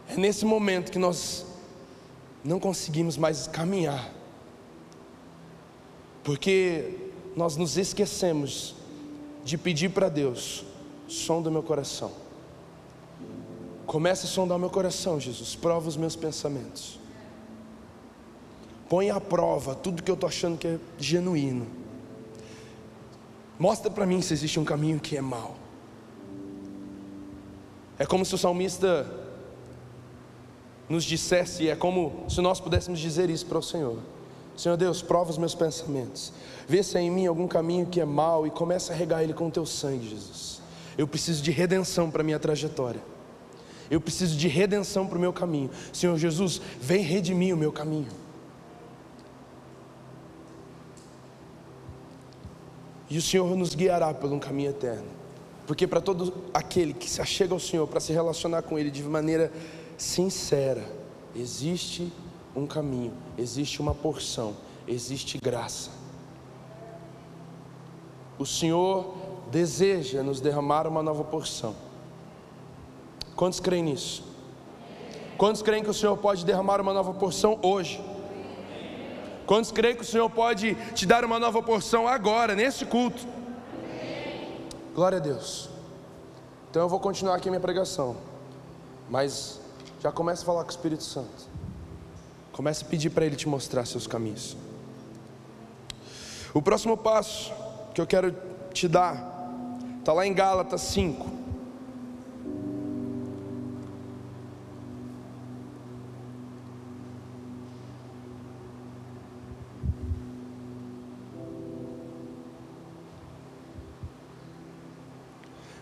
[0.07, 1.44] É nesse momento que nós
[2.45, 4.13] não conseguimos mais caminhar,
[6.23, 8.75] porque nós nos esquecemos
[9.43, 10.63] de pedir para Deus:
[11.07, 12.11] som do meu coração.
[13.87, 16.99] Comece a sondar o meu coração, Jesus, prova os meus pensamentos.
[18.87, 21.65] Põe à prova tudo que eu estou achando que é genuíno.
[23.57, 25.55] Mostra para mim se existe um caminho que é mau.
[27.97, 29.24] É como se o salmista
[30.89, 33.97] nos dissesse, é como se nós pudéssemos dizer isso para o Senhor.
[34.55, 36.31] Senhor Deus, prova os meus pensamentos.
[36.67, 39.33] Vê se há em mim algum caminho que é mau e começa a regar ele
[39.33, 40.61] com o teu sangue, Jesus.
[40.97, 43.01] Eu preciso de redenção para a minha trajetória.
[43.91, 45.69] Eu preciso de redenção para o meu caminho.
[45.91, 48.07] Senhor Jesus, vem redimir o meu caminho.
[53.09, 55.05] E o Senhor nos guiará por um caminho eterno.
[55.67, 59.03] Porque para todo aquele que se achega ao Senhor para se relacionar com Ele de
[59.03, 59.51] maneira
[59.97, 60.83] sincera,
[61.35, 62.11] existe
[62.55, 64.55] um caminho, existe uma porção,
[64.87, 65.91] existe graça.
[68.37, 69.13] O Senhor
[69.49, 71.75] deseja nos derramar uma nova porção.
[73.35, 74.23] Quantos creem nisso?
[75.37, 78.03] Quantos creem que o Senhor pode derramar uma nova porção hoje?
[79.45, 83.27] Quantos creem que o Senhor pode te dar uma nova porção agora, nesse culto?
[84.95, 85.69] Glória a Deus.
[86.69, 88.15] Então eu vou continuar aqui a minha pregação.
[89.09, 89.59] Mas
[90.05, 91.49] já começa a falar com o Espírito Santo.
[92.51, 94.55] Comece a pedir para Ele te mostrar seus caminhos.
[96.53, 97.51] O próximo passo
[97.91, 98.31] que eu quero
[98.71, 99.17] te dar
[99.97, 101.25] está lá em Gálatas 5.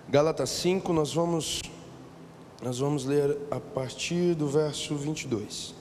[0.08, 1.73] Gálatas 5, nós vamos
[2.64, 5.76] nós vamos ler a partir do verso 22.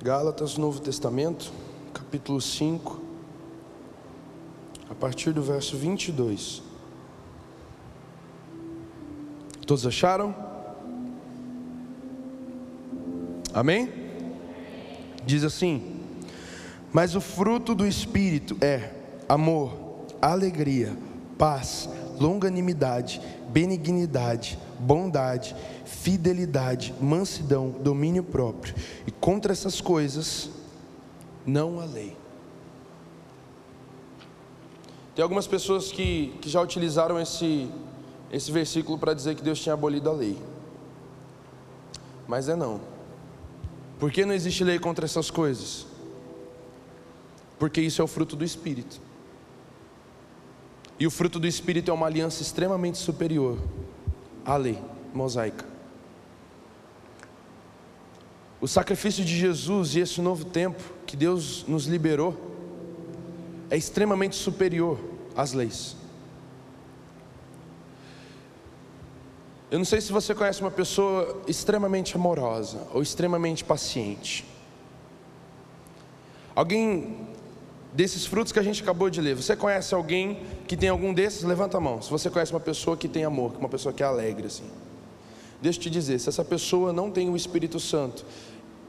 [0.00, 1.52] Gálatas, Novo Testamento,
[1.92, 3.02] capítulo 5,
[4.88, 6.62] a partir do verso 22.
[9.66, 10.32] Todos acharam?
[13.52, 13.92] Amém?
[15.26, 16.00] Diz assim:
[16.92, 18.94] Mas o fruto do Espírito é
[19.28, 20.96] amor alegria,
[21.36, 21.88] paz,
[22.22, 28.74] longanimidade, benignidade, bondade, fidelidade, mansidão, domínio próprio.
[29.06, 30.48] E contra essas coisas
[31.44, 32.16] não há lei.
[35.16, 37.68] Tem algumas pessoas que, que já utilizaram esse,
[38.30, 40.38] esse versículo para dizer que Deus tinha abolido a lei.
[42.26, 42.80] Mas é não.
[43.98, 45.86] Por que não existe lei contra essas coisas?
[47.58, 49.00] Porque isso é o fruto do Espírito.
[51.02, 53.58] E o fruto do Espírito é uma aliança extremamente superior
[54.44, 54.78] à lei
[55.12, 55.64] mosaica.
[58.60, 62.40] O sacrifício de Jesus e esse novo tempo que Deus nos liberou
[63.68, 64.96] é extremamente superior
[65.34, 65.96] às leis.
[69.72, 74.46] Eu não sei se você conhece uma pessoa extremamente amorosa ou extremamente paciente.
[76.54, 77.31] Alguém
[77.92, 81.42] desses frutos que a gente acabou de ler, você conhece alguém que tem algum desses?
[81.42, 82.00] Levanta a mão.
[82.00, 84.64] Se você conhece uma pessoa que tem amor, uma pessoa que é alegre, assim.
[85.60, 88.24] Deixa eu te dizer, se essa pessoa não tem o Espírito Santo,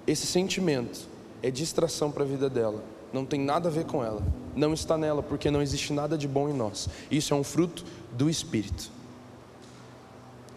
[0.08, 1.08] esse sentimento
[1.42, 2.84] é distração para a vida dela.
[3.12, 4.24] Não tem nada a ver com ela.
[4.56, 6.90] Não está nela, porque não existe nada de bom em nós.
[7.12, 8.90] Isso é um fruto do Espírito.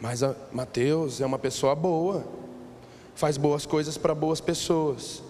[0.00, 0.20] Mas
[0.52, 2.24] Mateus é uma pessoa boa,
[3.14, 5.22] faz boas coisas para boas pessoas.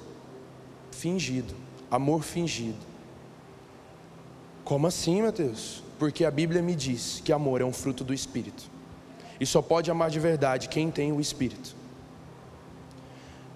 [0.91, 1.55] Fingido,
[1.91, 2.96] amor fingido.
[4.67, 5.83] Como assim, Mateus?
[5.99, 8.65] Porque a Bíblia me diz que amor é um fruto do Espírito.
[9.41, 11.75] E só pode amar de verdade quem tem o Espírito.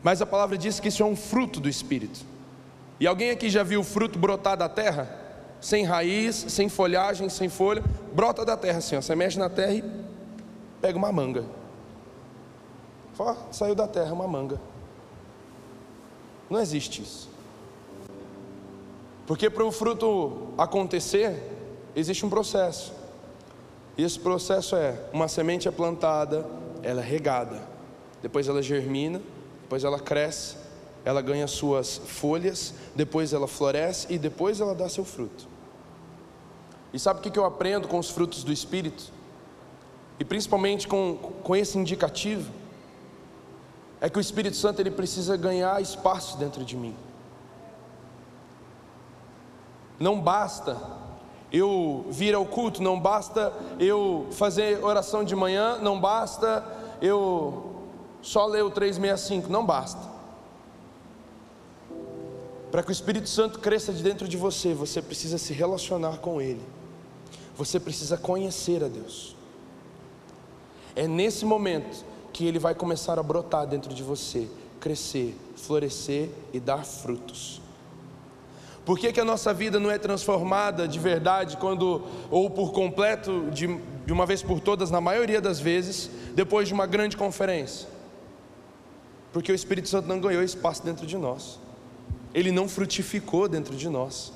[0.03, 2.21] Mas a palavra diz que isso é um fruto do Espírito.
[2.99, 5.21] E alguém aqui já viu o fruto brotar da terra?
[5.61, 7.85] sem raiz, sem folhagem, sem folha,
[8.15, 9.01] brota da terra assim, ó.
[9.01, 9.85] Você mexe na terra e
[10.81, 11.45] pega uma manga.
[13.19, 14.59] Ó, saiu da terra uma manga.
[16.49, 17.29] Não existe isso.
[19.31, 21.41] Porque para o fruto acontecer,
[21.95, 22.93] existe um processo.
[23.97, 26.45] E esse processo é: uma semente é plantada,
[26.83, 27.63] ela é regada,
[28.21, 29.23] depois ela germina,
[29.63, 30.57] depois ela cresce,
[31.05, 35.47] ela ganha suas folhas, depois ela floresce e depois ela dá seu fruto.
[36.93, 39.13] E sabe o que eu aprendo com os frutos do Espírito?
[40.19, 42.51] E principalmente com, com esse indicativo?
[44.01, 46.97] É que o Espírito Santo ele precisa ganhar espaço dentro de mim.
[50.01, 50.79] Não basta
[51.53, 56.65] eu vir ao culto, não basta eu fazer oração de manhã, não basta
[57.03, 57.83] eu
[58.23, 60.01] só ler o 365, não basta.
[62.71, 66.41] Para que o Espírito Santo cresça de dentro de você, você precisa se relacionar com
[66.41, 66.63] Ele,
[67.55, 69.37] você precisa conhecer a Deus.
[70.97, 74.49] É nesse momento que Ele vai começar a brotar dentro de você,
[74.79, 77.60] crescer, florescer e dar frutos.
[78.91, 83.49] Por que, que a nossa vida não é transformada de verdade quando, ou por completo,
[83.53, 87.87] de, de uma vez por todas, na maioria das vezes, depois de uma grande conferência?
[89.33, 91.61] Porque o Espírito Santo não ganhou espaço dentro de nós
[92.33, 94.33] ele não frutificou dentro de nós.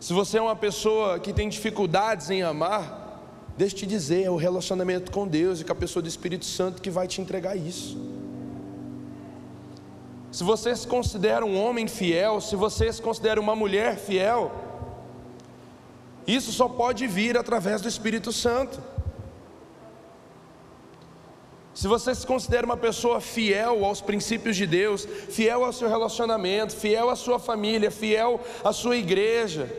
[0.00, 3.22] Se você é uma pessoa que tem dificuldades em amar,
[3.56, 6.44] deixa eu te dizer, é o relacionamento com Deus e com a pessoa do Espírito
[6.44, 7.96] Santo que vai te entregar isso.
[10.30, 14.52] Se você se considera um homem fiel, se você se considera uma mulher fiel,
[16.26, 18.82] isso só pode vir através do Espírito Santo.
[21.72, 26.74] Se você se considera uma pessoa fiel aos princípios de Deus, fiel ao seu relacionamento,
[26.74, 29.70] fiel à sua família, fiel à sua igreja,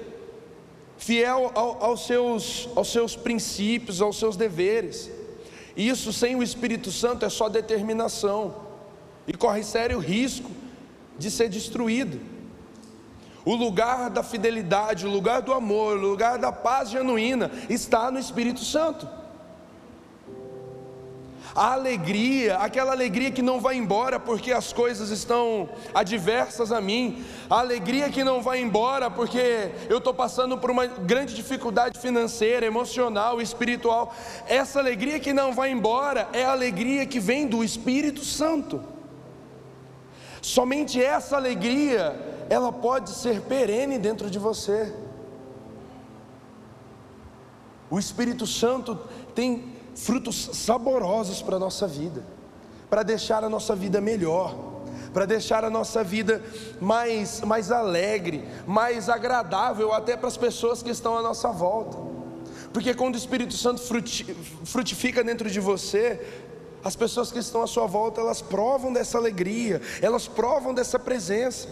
[0.96, 5.10] fiel ao, aos, seus, aos seus princípios, aos seus deveres,
[5.76, 8.67] isso sem o Espírito Santo é só determinação
[9.28, 10.50] e corre sério risco
[11.18, 12.20] de ser destruído.
[13.46, 18.20] O lugar da fidelidade, o lugar do amor, o lugar da paz genuína está no
[18.20, 19.08] Espírito Santo
[21.58, 27.26] a alegria, aquela alegria que não vai embora porque as coisas estão adversas a mim,
[27.50, 32.64] a alegria que não vai embora porque eu estou passando por uma grande dificuldade financeira,
[32.64, 34.14] emocional, espiritual.
[34.48, 38.97] Essa alegria que não vai embora é a alegria que vem do Espírito Santo.
[40.48, 42.16] Somente essa alegria,
[42.50, 44.96] ela pode ser perene dentro de você.
[47.90, 48.98] O Espírito Santo
[49.36, 52.24] tem frutos saborosos para a nossa vida,
[52.90, 54.56] para deixar a nossa vida melhor,
[55.14, 56.42] para deixar a nossa vida
[56.80, 61.98] mais, mais alegre, mais agradável até para as pessoas que estão à nossa volta.
[62.72, 63.82] Porque quando o Espírito Santo
[64.64, 66.46] frutifica dentro de você,
[66.88, 71.68] as pessoas que estão à sua volta, elas provam dessa alegria, elas provam dessa presença,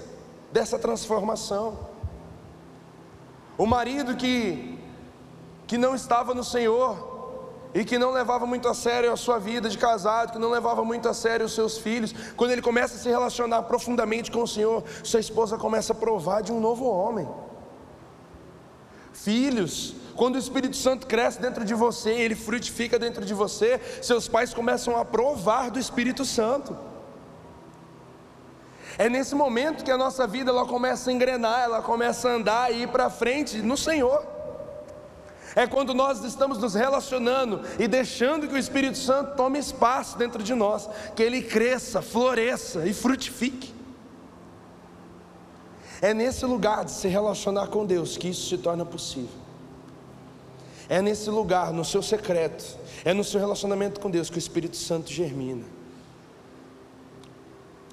[0.52, 1.80] dessa transformação.
[3.58, 4.78] O marido que,
[5.66, 7.16] que não estava no Senhor,
[7.74, 10.84] e que não levava muito a sério a sua vida de casado, que não levava
[10.84, 14.48] muito a sério os seus filhos, quando ele começa a se relacionar profundamente com o
[14.48, 17.28] Senhor, sua esposa começa a provar de um novo homem.
[19.14, 24.28] Filhos, quando o Espírito Santo cresce dentro de você, ele frutifica dentro de você, seus
[24.28, 26.78] pais começam a provar do Espírito Santo.
[28.98, 32.74] É nesse momento que a nossa vida ela começa a engrenar, ela começa a andar
[32.74, 34.36] e ir para frente no Senhor
[35.56, 40.44] é quando nós estamos nos relacionando e deixando que o Espírito Santo tome espaço dentro
[40.44, 43.74] de nós, que ele cresça, floresça e frutifique.
[46.02, 49.45] É nesse lugar de se relacionar com Deus que isso se torna possível.
[50.88, 54.78] É nesse lugar, no seu secreto, é no seu relacionamento com Deus que o Espírito
[54.78, 55.64] Santo germina.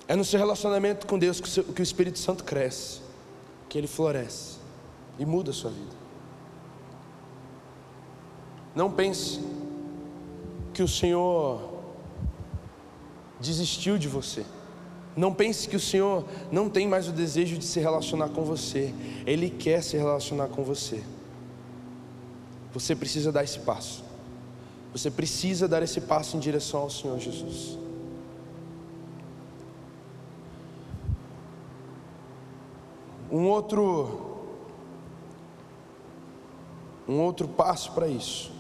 [0.07, 3.01] É no seu relacionamento com Deus que o Espírito Santo cresce,
[3.69, 4.57] que ele floresce
[5.19, 5.97] e muda a sua vida.
[8.75, 9.41] Não pense
[10.73, 11.61] que o Senhor
[13.41, 14.45] desistiu de você.
[15.15, 18.95] Não pense que o Senhor não tem mais o desejo de se relacionar com você.
[19.27, 21.03] Ele quer se relacionar com você.
[22.73, 24.05] Você precisa dar esse passo.
[24.93, 27.79] Você precisa dar esse passo em direção ao Senhor Jesus.
[33.31, 34.31] Um outro
[37.09, 38.53] um outro passo para isso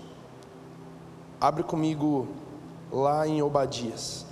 [1.42, 2.28] Abre comigo
[2.88, 4.24] lá em Obadias.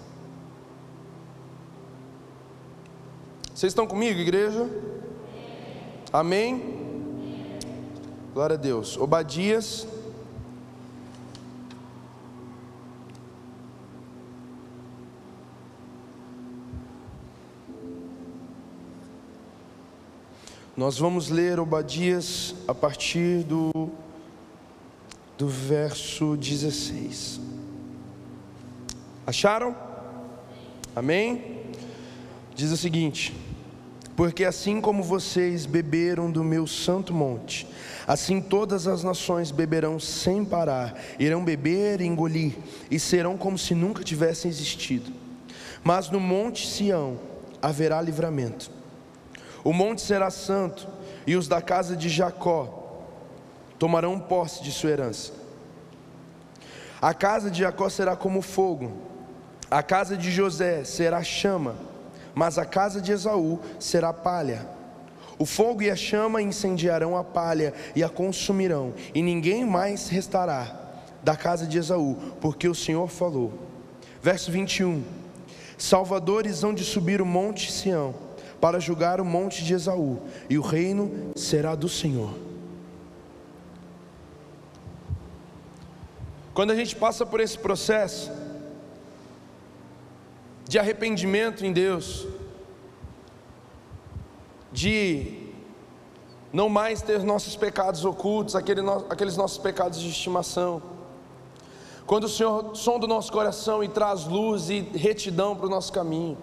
[3.53, 4.71] Vocês estão comigo, igreja?
[6.13, 6.80] Amém?
[8.33, 8.97] Glória a Deus.
[8.97, 9.89] Obadias.
[20.77, 23.91] Nós vamos ler Obadias a partir do,
[25.37, 27.41] do verso 16.
[29.27, 29.77] Acharam?
[30.95, 31.73] Amém?
[32.55, 33.35] Diz o seguinte:
[34.21, 37.67] Porque assim como vocês beberam do meu santo monte,
[38.07, 42.53] Assim todas as nações beberão sem parar, irão beber e engolir,
[42.91, 45.11] e serão como se nunca tivessem existido.
[45.83, 47.19] Mas no monte Sião
[47.63, 48.71] haverá livramento.
[49.65, 50.87] O monte será santo,
[51.27, 53.07] e os da casa de Jacó
[53.79, 55.33] tomarão posse de sua herança.
[57.01, 58.93] A casa de Jacó será como fogo,
[59.71, 61.77] a casa de José será chama,
[62.41, 64.67] mas a casa de Esaú será palha.
[65.39, 70.75] O fogo e a chama incendiarão a palha e a consumirão, e ninguém mais restará
[71.23, 73.53] da casa de Esaú, porque o Senhor falou.
[74.23, 75.05] Verso 21:
[75.77, 78.15] Salvadores hão de subir o monte Sião,
[78.59, 80.19] para julgar o monte de Esaú,
[80.49, 82.33] e o reino será do Senhor.
[86.55, 88.40] Quando a gente passa por esse processo
[90.71, 92.29] de arrependimento em Deus,
[94.71, 95.49] de
[96.53, 100.81] não mais ter nossos pecados ocultos, aqueles nossos pecados de estimação.
[102.07, 105.93] Quando o Senhor sonda o nosso coração e traz luz e retidão para o nosso
[105.93, 106.39] caminho.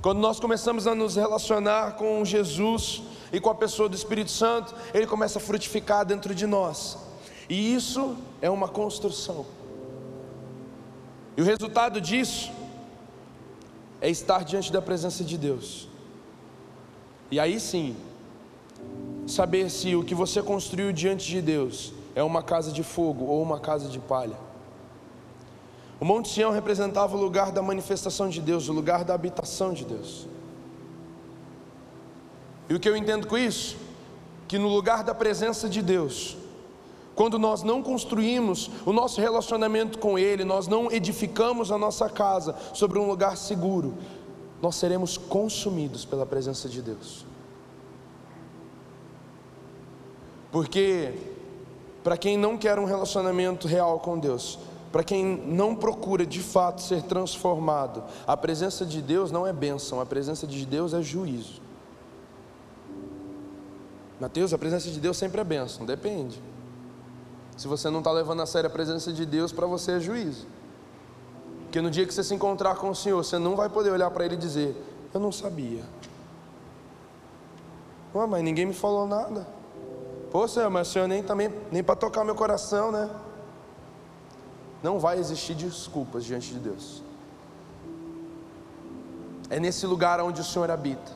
[0.00, 3.02] Quando nós começamos a nos relacionar com Jesus
[3.32, 6.96] e com a pessoa do Espírito Santo, ele começa a frutificar dentro de nós.
[7.48, 9.44] E isso é uma construção.
[11.36, 12.61] E o resultado disso
[14.02, 15.88] é estar diante da presença de Deus.
[17.30, 17.96] E aí sim,
[19.28, 23.40] saber se o que você construiu diante de Deus é uma casa de fogo ou
[23.40, 24.36] uma casa de palha.
[26.00, 29.84] O Monte Sião representava o lugar da manifestação de Deus, o lugar da habitação de
[29.84, 30.26] Deus.
[32.68, 33.76] E o que eu entendo com isso?
[34.48, 36.36] Que no lugar da presença de Deus,
[37.14, 42.54] quando nós não construímos o nosso relacionamento com Ele, nós não edificamos a nossa casa
[42.72, 43.94] sobre um lugar seguro,
[44.60, 47.26] nós seremos consumidos pela presença de Deus.
[50.50, 51.14] Porque,
[52.04, 54.58] para quem não quer um relacionamento real com Deus,
[54.92, 60.00] para quem não procura de fato ser transformado, a presença de Deus não é bênção,
[60.00, 61.60] a presença de Deus é juízo.
[64.20, 66.40] Mateus, a presença de Deus sempre é bênção, depende.
[67.56, 70.46] Se você não está levando a sério a presença de Deus, para você é juízo.
[71.64, 74.10] Porque no dia que você se encontrar com o Senhor, você não vai poder olhar
[74.10, 74.76] para Ele e dizer:
[75.12, 75.82] Eu não sabia.
[78.14, 79.46] Ué, mas ninguém me falou nada.
[80.30, 83.08] Pô, Senhor, mas o Senhor nem também, nem para tocar meu coração, né?
[84.82, 87.02] Não vai existir desculpas diante de Deus.
[89.48, 91.12] É nesse lugar onde o Senhor habita.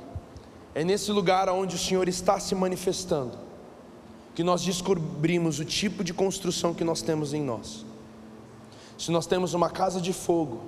[0.75, 3.46] É nesse lugar onde o Senhor está se manifestando
[4.37, 7.85] que nós descobrimos o tipo de construção que nós temos em nós
[8.99, 10.63] se nós temos uma casa de fogo,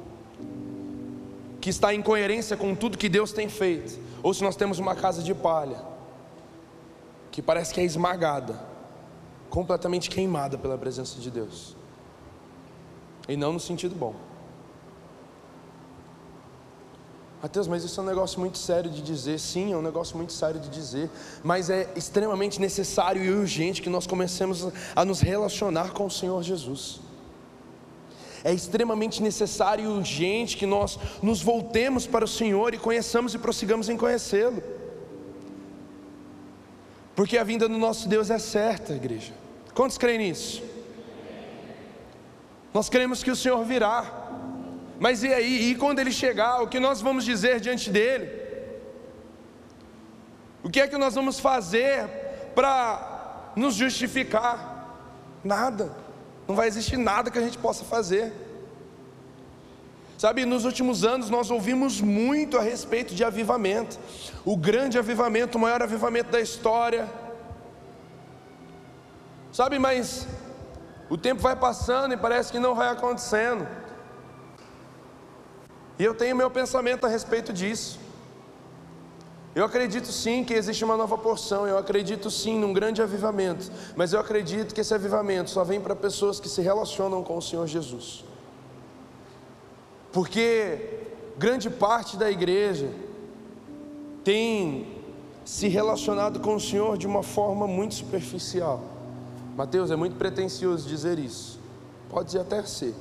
[1.61, 4.95] que está em coerência com tudo que Deus tem feito, ou se nós temos uma
[4.95, 5.83] casa de palha,
[7.31, 8.61] que parece que é esmagada,
[9.49, 11.75] completamente queimada pela presença de Deus,
[13.29, 14.15] e não no sentido bom.
[17.43, 19.39] Mateus, mas isso é um negócio muito sério de dizer.
[19.39, 21.09] Sim, é um negócio muito sério de dizer,
[21.43, 26.43] mas é extremamente necessário e urgente que nós comecemos a nos relacionar com o Senhor
[26.43, 27.01] Jesus
[28.45, 33.39] é extremamente necessário e urgente que nós nos voltemos para o Senhor e conheçamos e
[33.39, 34.63] prossigamos em conhecê-lo.
[37.15, 39.33] Porque a vinda do nosso Deus é certa, igreja.
[39.75, 40.63] Quantos creem nisso?
[42.73, 44.28] Nós cremos que o Senhor virá.
[44.99, 45.71] Mas e aí?
[45.71, 48.31] E quando ele chegar, o que nós vamos dizer diante dele?
[50.63, 52.07] O que é que nós vamos fazer
[52.55, 54.77] para nos justificar?
[55.45, 55.93] Nada.
[56.49, 58.33] Não vai existir nada que a gente possa fazer.
[60.19, 63.97] Sabe, nos últimos anos nós ouvimos muito a respeito de avivamento,
[64.45, 67.09] o grande avivamento, o maior avivamento da história.
[69.53, 70.27] Sabe, mas
[71.09, 73.65] o tempo vai passando e parece que não vai acontecendo.
[75.99, 77.99] E eu tenho meu pensamento a respeito disso.
[79.55, 84.13] Eu acredito sim que existe uma nova porção, eu acredito sim num grande avivamento, mas
[84.13, 87.67] eu acredito que esse avivamento só vem para pessoas que se relacionam com o Senhor
[87.67, 88.25] Jesus.
[90.13, 91.01] Porque
[91.37, 92.89] grande parte da igreja
[94.23, 95.03] tem
[95.45, 98.83] se relacionado com o Senhor de uma forma muito superficial,
[99.57, 101.59] Mateus, é muito pretensioso dizer isso.
[102.09, 102.95] Pode até ser.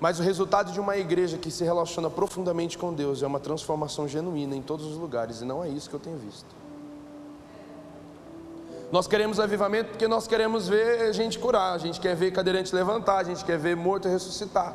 [0.00, 4.06] Mas o resultado de uma igreja que se relaciona profundamente com Deus é uma transformação
[4.08, 6.46] genuína em todos os lugares, e não é isso que eu tenho visto.
[8.92, 13.18] Nós queremos avivamento porque nós queremos ver gente curar, a gente quer ver cadeirante levantar,
[13.18, 14.72] a gente quer ver morto ressuscitar.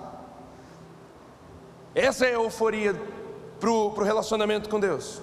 [1.95, 2.99] Essa é a euforia
[3.59, 5.21] para o relacionamento com Deus.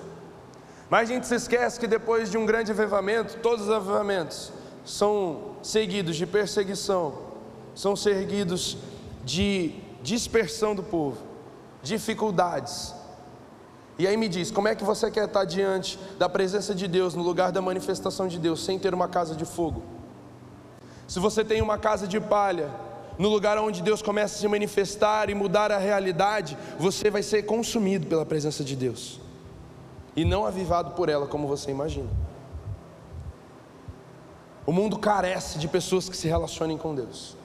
[0.89, 4.53] Mas a gente se esquece que depois de um grande avivamento, todos os avivamentos
[4.85, 7.19] são seguidos de perseguição,
[7.75, 8.79] são seguidos
[9.25, 9.75] de
[10.13, 11.19] dispersão do povo,
[11.83, 12.95] dificuldades.
[13.99, 17.15] E aí me diz, como é que você quer estar diante da presença de Deus,
[17.15, 19.83] no lugar da manifestação de Deus, sem ter uma casa de fogo?
[21.09, 22.71] Se você tem uma casa de palha,
[23.19, 27.43] no lugar onde Deus começa a se manifestar e mudar a realidade, você vai ser
[27.43, 29.21] consumido pela presença de Deus
[30.15, 32.11] e não avivado por ela, como você imagina.
[34.65, 37.37] O mundo carece de pessoas que se relacionem com Deus.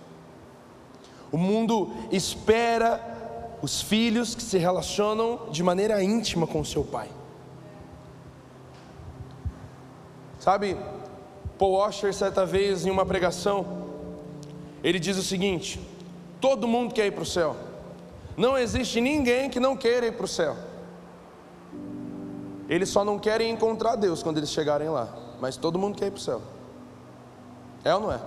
[1.32, 3.00] O mundo espera
[3.62, 7.08] os filhos que se relacionam de maneira íntima com seu pai.
[10.40, 10.76] Sabe,
[11.58, 13.66] Paul Washer, certa vez, em uma pregação,
[14.84, 15.80] ele diz o seguinte:
[16.40, 17.56] todo mundo quer ir para o céu,
[18.36, 20.58] não existe ninguém que não queira ir para o céu.
[22.68, 26.12] Eles só não querem encontrar Deus quando eles chegarem lá, mas todo mundo quer ir
[26.12, 26.42] para o céu.
[27.84, 28.20] É ou não é?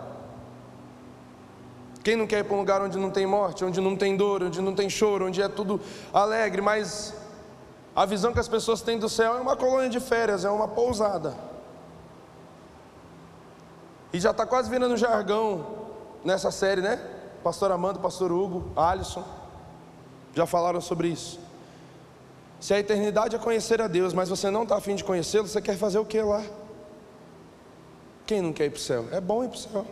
[2.05, 4.43] Quem não quer ir para um lugar onde não tem morte, onde não tem dor,
[4.43, 5.81] onde não tem choro, onde é tudo
[6.13, 7.15] alegre, mas
[7.97, 10.69] a visão que as pessoas têm do céu é uma colônia de férias, é uma
[10.69, 11.35] pousada.
[14.13, 15.67] E já está quase virando jargão
[16.23, 17.01] nessa série, né?
[17.43, 19.25] Pastor Amando, Pastor Hugo, Alisson,
[20.35, 21.41] já falaram sobre isso.
[22.61, 25.61] Se a eternidade é conhecer a Deus, mas você não está afim de conhecê-lo, você
[25.61, 26.43] quer fazer o que lá?
[28.27, 29.07] Quem não quer ir para o céu?
[29.11, 29.87] É bom ir para o céu.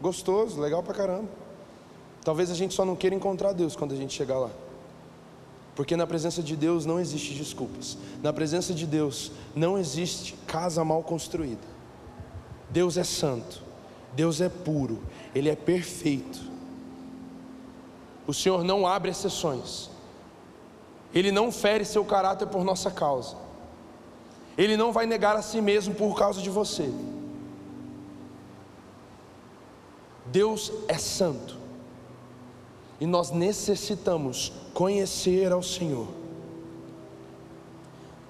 [0.00, 1.39] Gostoso, legal pra caramba.
[2.24, 4.50] Talvez a gente só não queira encontrar Deus quando a gente chegar lá.
[5.74, 7.96] Porque na presença de Deus não existe desculpas.
[8.22, 11.66] Na presença de Deus não existe casa mal construída.
[12.68, 13.62] Deus é santo.
[14.14, 15.00] Deus é puro.
[15.34, 16.38] Ele é perfeito.
[18.26, 19.88] O Senhor não abre exceções.
[21.14, 23.36] Ele não fere seu caráter por nossa causa.
[24.58, 26.92] Ele não vai negar a si mesmo por causa de você.
[30.26, 31.59] Deus é santo.
[33.00, 36.06] E nós necessitamos conhecer ao Senhor.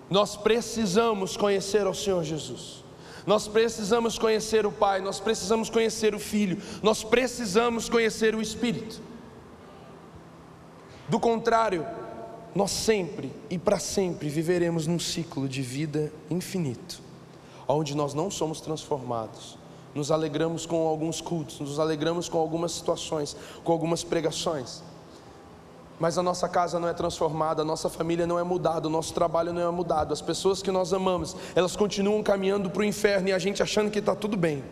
[0.08, 2.84] Nós precisamos conhecer ao Senhor Jesus.
[3.26, 9.00] Nós precisamos conhecer o Pai, nós precisamos conhecer o Filho, nós precisamos conhecer o Espírito.
[11.08, 11.86] Do contrário,
[12.54, 17.00] nós sempre e para sempre viveremos num ciclo de vida infinito,
[17.68, 19.58] onde nós não somos transformados,
[19.95, 24.82] nos alegramos com alguns cultos, nos alegramos com algumas situações, com algumas pregações.
[25.99, 29.12] Mas a nossa casa não é transformada, a nossa família não é mudada, o nosso
[29.12, 33.28] trabalho não é mudado, as pessoas que nós amamos, elas continuam caminhando para o inferno
[33.28, 34.64] e a gente achando que está tudo bem.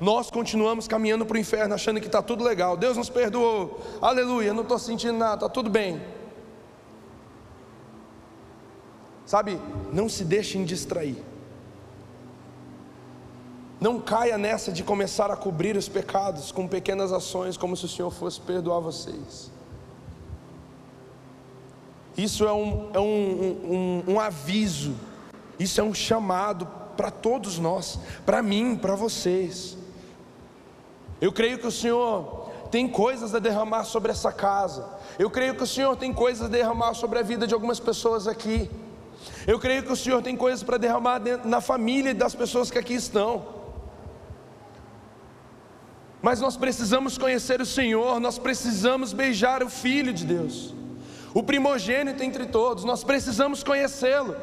[0.00, 2.76] Nós continuamos caminhando para o inferno achando que está tudo legal.
[2.76, 6.00] Deus nos perdoou, aleluia, não estou sentindo nada, está tudo bem.
[9.24, 9.60] Sabe,
[9.92, 11.16] não se deixem distrair.
[13.78, 17.88] Não caia nessa de começar a cobrir os pecados com pequenas ações, como se o
[17.88, 19.50] Senhor fosse perdoar vocês.
[22.16, 24.94] Isso é um, é um, um, um aviso,
[25.58, 26.66] isso é um chamado
[26.96, 29.76] para todos nós, para mim, para vocês.
[31.20, 35.62] Eu creio que o Senhor tem coisas a derramar sobre essa casa, eu creio que
[35.62, 38.70] o Senhor tem coisas a derramar sobre a vida de algumas pessoas aqui.
[39.46, 42.94] Eu creio que o Senhor tem coisas para derramar na família das pessoas que aqui
[42.94, 43.55] estão.
[46.26, 50.74] Mas nós precisamos conhecer o Senhor, nós precisamos beijar o Filho de Deus,
[51.32, 54.34] o primogênito entre todos, nós precisamos conhecê-lo.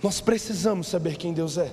[0.00, 1.72] Nós precisamos saber quem Deus é.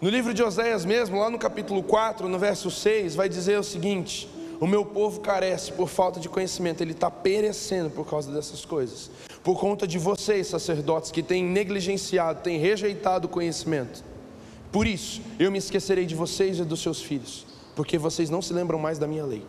[0.00, 3.62] No livro de Oséias mesmo, lá no capítulo 4, no verso 6, vai dizer o
[3.62, 4.26] seguinte:
[4.58, 9.10] O meu povo carece por falta de conhecimento, ele está perecendo por causa dessas coisas,
[9.44, 14.05] por conta de vocês, sacerdotes, que têm negligenciado, têm rejeitado o conhecimento.
[14.76, 18.52] Por isso, eu me esquecerei de vocês e dos seus filhos, porque vocês não se
[18.52, 19.42] lembram mais da minha lei.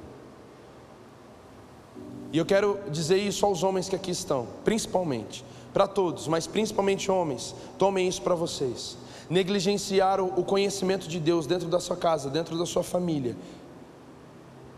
[2.31, 7.11] E eu quero dizer isso aos homens que aqui estão, principalmente, para todos, mas principalmente
[7.11, 8.97] homens, tomem isso para vocês.
[9.29, 13.35] Negligenciar o conhecimento de Deus dentro da sua casa, dentro da sua família,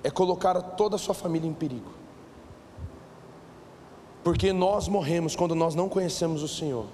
[0.04, 1.92] é colocar toda a sua família em perigo.
[4.24, 6.88] Porque nós morremos quando nós não conhecemos o Senhor.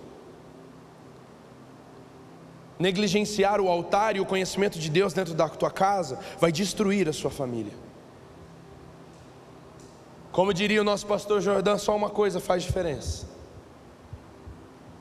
[2.77, 7.13] Negligenciar o altar e o conhecimento de Deus dentro da tua casa vai destruir a
[7.13, 7.71] sua família.
[10.31, 13.25] Como diria o nosso pastor Jordão, só uma coisa faz diferença: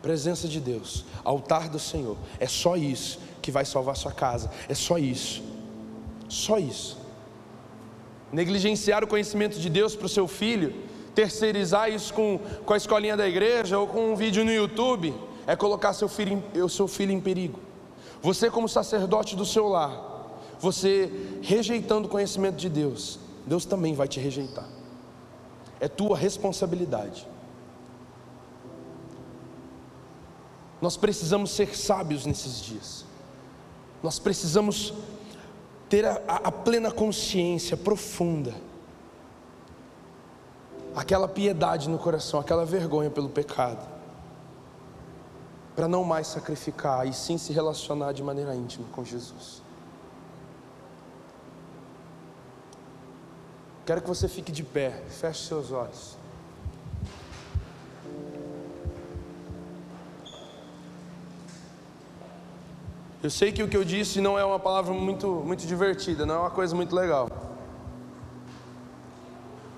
[0.00, 2.16] presença de Deus, altar do Senhor.
[2.38, 4.48] É só isso que vai salvar sua casa.
[4.68, 5.42] É só isso.
[6.28, 6.96] Só isso.
[8.32, 10.72] Negligenciar o conhecimento de Deus para o seu filho,
[11.16, 15.12] terceirizar isso com, com a escolinha da igreja ou com um vídeo no YouTube,
[15.48, 17.63] é colocar seu filho, o seu filho em perigo.
[18.24, 20.02] Você, como sacerdote do seu lar,
[20.58, 24.66] você rejeitando o conhecimento de Deus, Deus também vai te rejeitar.
[25.78, 27.28] É tua responsabilidade.
[30.80, 33.04] Nós precisamos ser sábios nesses dias.
[34.02, 34.94] Nós precisamos
[35.90, 38.54] ter a, a, plena consciência profunda,
[40.96, 43.93] aquela piedade no coração, aquela vergonha pelo pecado
[45.74, 49.62] para não mais sacrificar e sim se relacionar de maneira íntima com Jesus.
[53.84, 56.16] Quero que você fique de pé, feche seus olhos.
[63.22, 66.34] Eu sei que o que eu disse não é uma palavra muito, muito divertida, não
[66.34, 67.28] é uma coisa muito legal.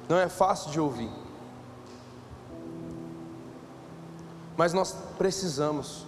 [0.08, 1.25] Não é fácil de ouvir.
[4.56, 6.06] Mas nós precisamos,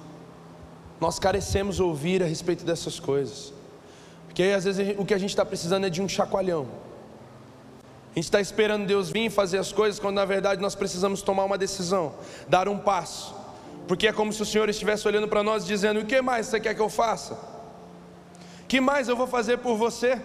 [1.01, 3.53] nós carecemos ouvir a respeito dessas coisas,
[4.27, 6.67] porque às vezes o que a gente está precisando é de um chacoalhão.
[8.11, 11.45] A gente está esperando Deus vir fazer as coisas, quando na verdade nós precisamos tomar
[11.45, 12.15] uma decisão,
[12.49, 13.35] dar um passo,
[13.87, 16.59] porque é como se o Senhor estivesse olhando para nós dizendo: O que mais você
[16.59, 17.39] quer que eu faça?
[18.67, 20.21] Que mais eu vou fazer por você?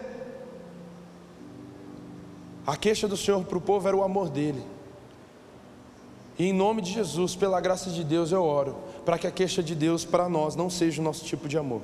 [2.66, 4.73] A queixa do Senhor para o povo era o amor dele.
[6.38, 8.76] E em nome de Jesus, pela graça de Deus, eu oro
[9.06, 11.82] para que a queixa de Deus para nós não seja o nosso tipo de amor.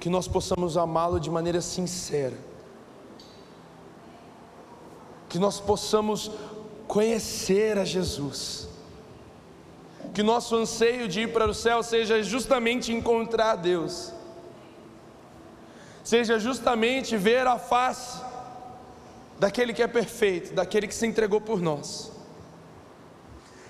[0.00, 2.36] Que nós possamos amá-lo de maneira sincera.
[5.28, 6.30] Que nós possamos
[6.88, 8.68] conhecer a Jesus.
[10.12, 14.12] Que nosso anseio de ir para o céu seja justamente encontrar a Deus.
[16.02, 18.20] Seja justamente ver a face
[19.38, 22.13] daquele que é perfeito, daquele que se entregou por nós.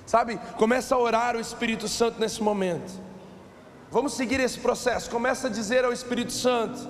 [0.06, 0.38] Sabe?
[0.58, 2.92] Começa a orar o Espírito Santo nesse momento.
[3.90, 5.10] Vamos seguir esse processo.
[5.10, 6.88] Começa a dizer ao Espírito Santo: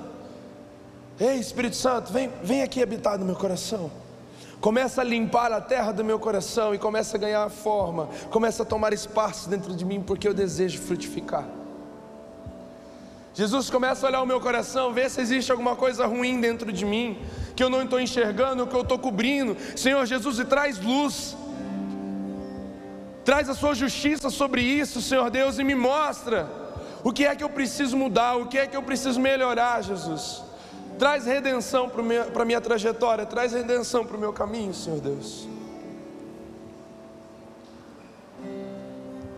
[1.21, 3.91] Ei, Espírito Santo, vem, vem aqui habitar no meu coração.
[4.61, 8.09] Começa a limpar a terra do meu coração e começa a ganhar forma.
[8.31, 11.47] Começa a tomar espaço dentro de mim, porque eu desejo frutificar.
[13.35, 16.85] Jesus começa a olhar o meu coração, ver se existe alguma coisa ruim dentro de
[16.85, 17.19] mim,
[17.55, 19.57] que eu não estou enxergando, que eu estou cobrindo.
[19.77, 21.37] Senhor Jesus, e traz luz.
[23.25, 26.47] Traz a sua justiça sobre isso, Senhor Deus, e me mostra
[27.03, 30.43] o que é que eu preciso mudar, o que é que eu preciso melhorar, Jesus.
[30.99, 35.49] Traz redenção para a minha trajetória, traz redenção para o meu caminho, Senhor Deus.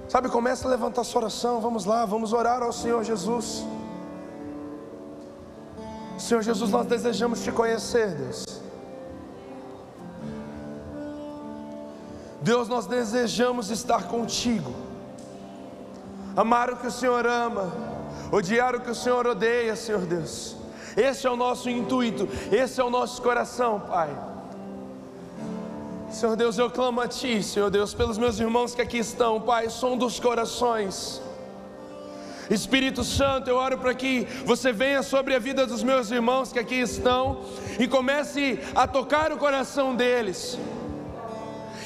[0.08, 3.64] Sabe, começa a levantar sua oração, vamos lá, vamos orar ao Senhor Jesus.
[6.18, 8.65] Senhor Jesus, nós desejamos te conhecer, Deus.
[12.40, 14.74] Deus, nós desejamos estar contigo,
[16.36, 17.72] amar o que o Senhor ama,
[18.30, 20.56] odiar o que o Senhor odeia, Senhor Deus.
[20.96, 24.10] Esse é o nosso intuito, esse é o nosso coração, Pai.
[26.10, 29.68] Senhor Deus, eu clamo a Ti, Senhor Deus, pelos meus irmãos que aqui estão, Pai,
[29.68, 31.20] som dos corações.
[32.48, 36.58] Espírito Santo, eu oro para que você venha sobre a vida dos meus irmãos que
[36.58, 37.40] aqui estão
[37.78, 40.56] e comece a tocar o coração deles.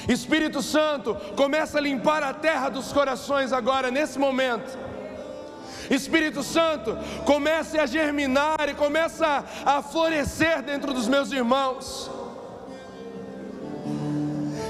[0.08, 4.78] Espírito Santo, começa a limpar a terra dos corações agora, nesse momento.
[5.90, 12.10] Espírito Santo, comece a germinar e começa a florescer dentro dos meus irmãos.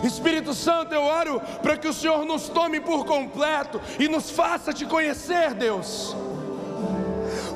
[0.03, 4.73] Espírito Santo, eu oro para que o Senhor nos tome por completo e nos faça
[4.73, 6.17] te conhecer, Deus.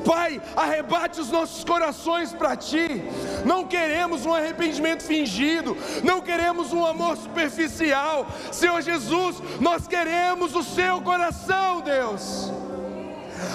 [0.05, 3.03] Pai, arrebate os nossos corações para Ti.
[3.43, 8.27] Não queremos um arrependimento fingido, não queremos um amor superficial.
[8.51, 12.51] Senhor Jesus, nós queremos o Seu coração, Deus.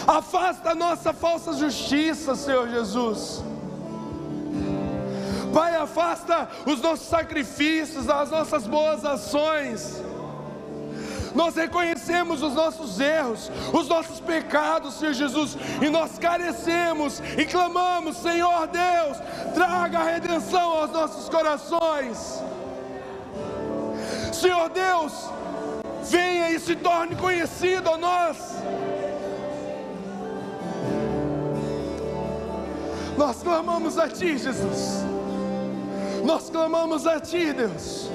[0.07, 3.45] Afasta a nossa falsa justiça, Senhor Jesus.
[5.55, 10.10] Pai, afasta os nossos sacrifícios, as nossas boas ações
[11.35, 18.17] nós reconhecemos os nossos erros, os nossos pecados, Senhor Jesus, e nós carecemos e clamamos:
[18.17, 19.19] Senhor Deus,
[19.55, 22.43] traga a redenção aos nossos corações.
[24.33, 25.13] Senhor Deus,
[26.03, 28.37] venha e se torne conhecido a nós.
[33.17, 35.05] Nós clamamos a Ti, Jesus.
[36.25, 38.09] Nós clamamos a Ti, Deus.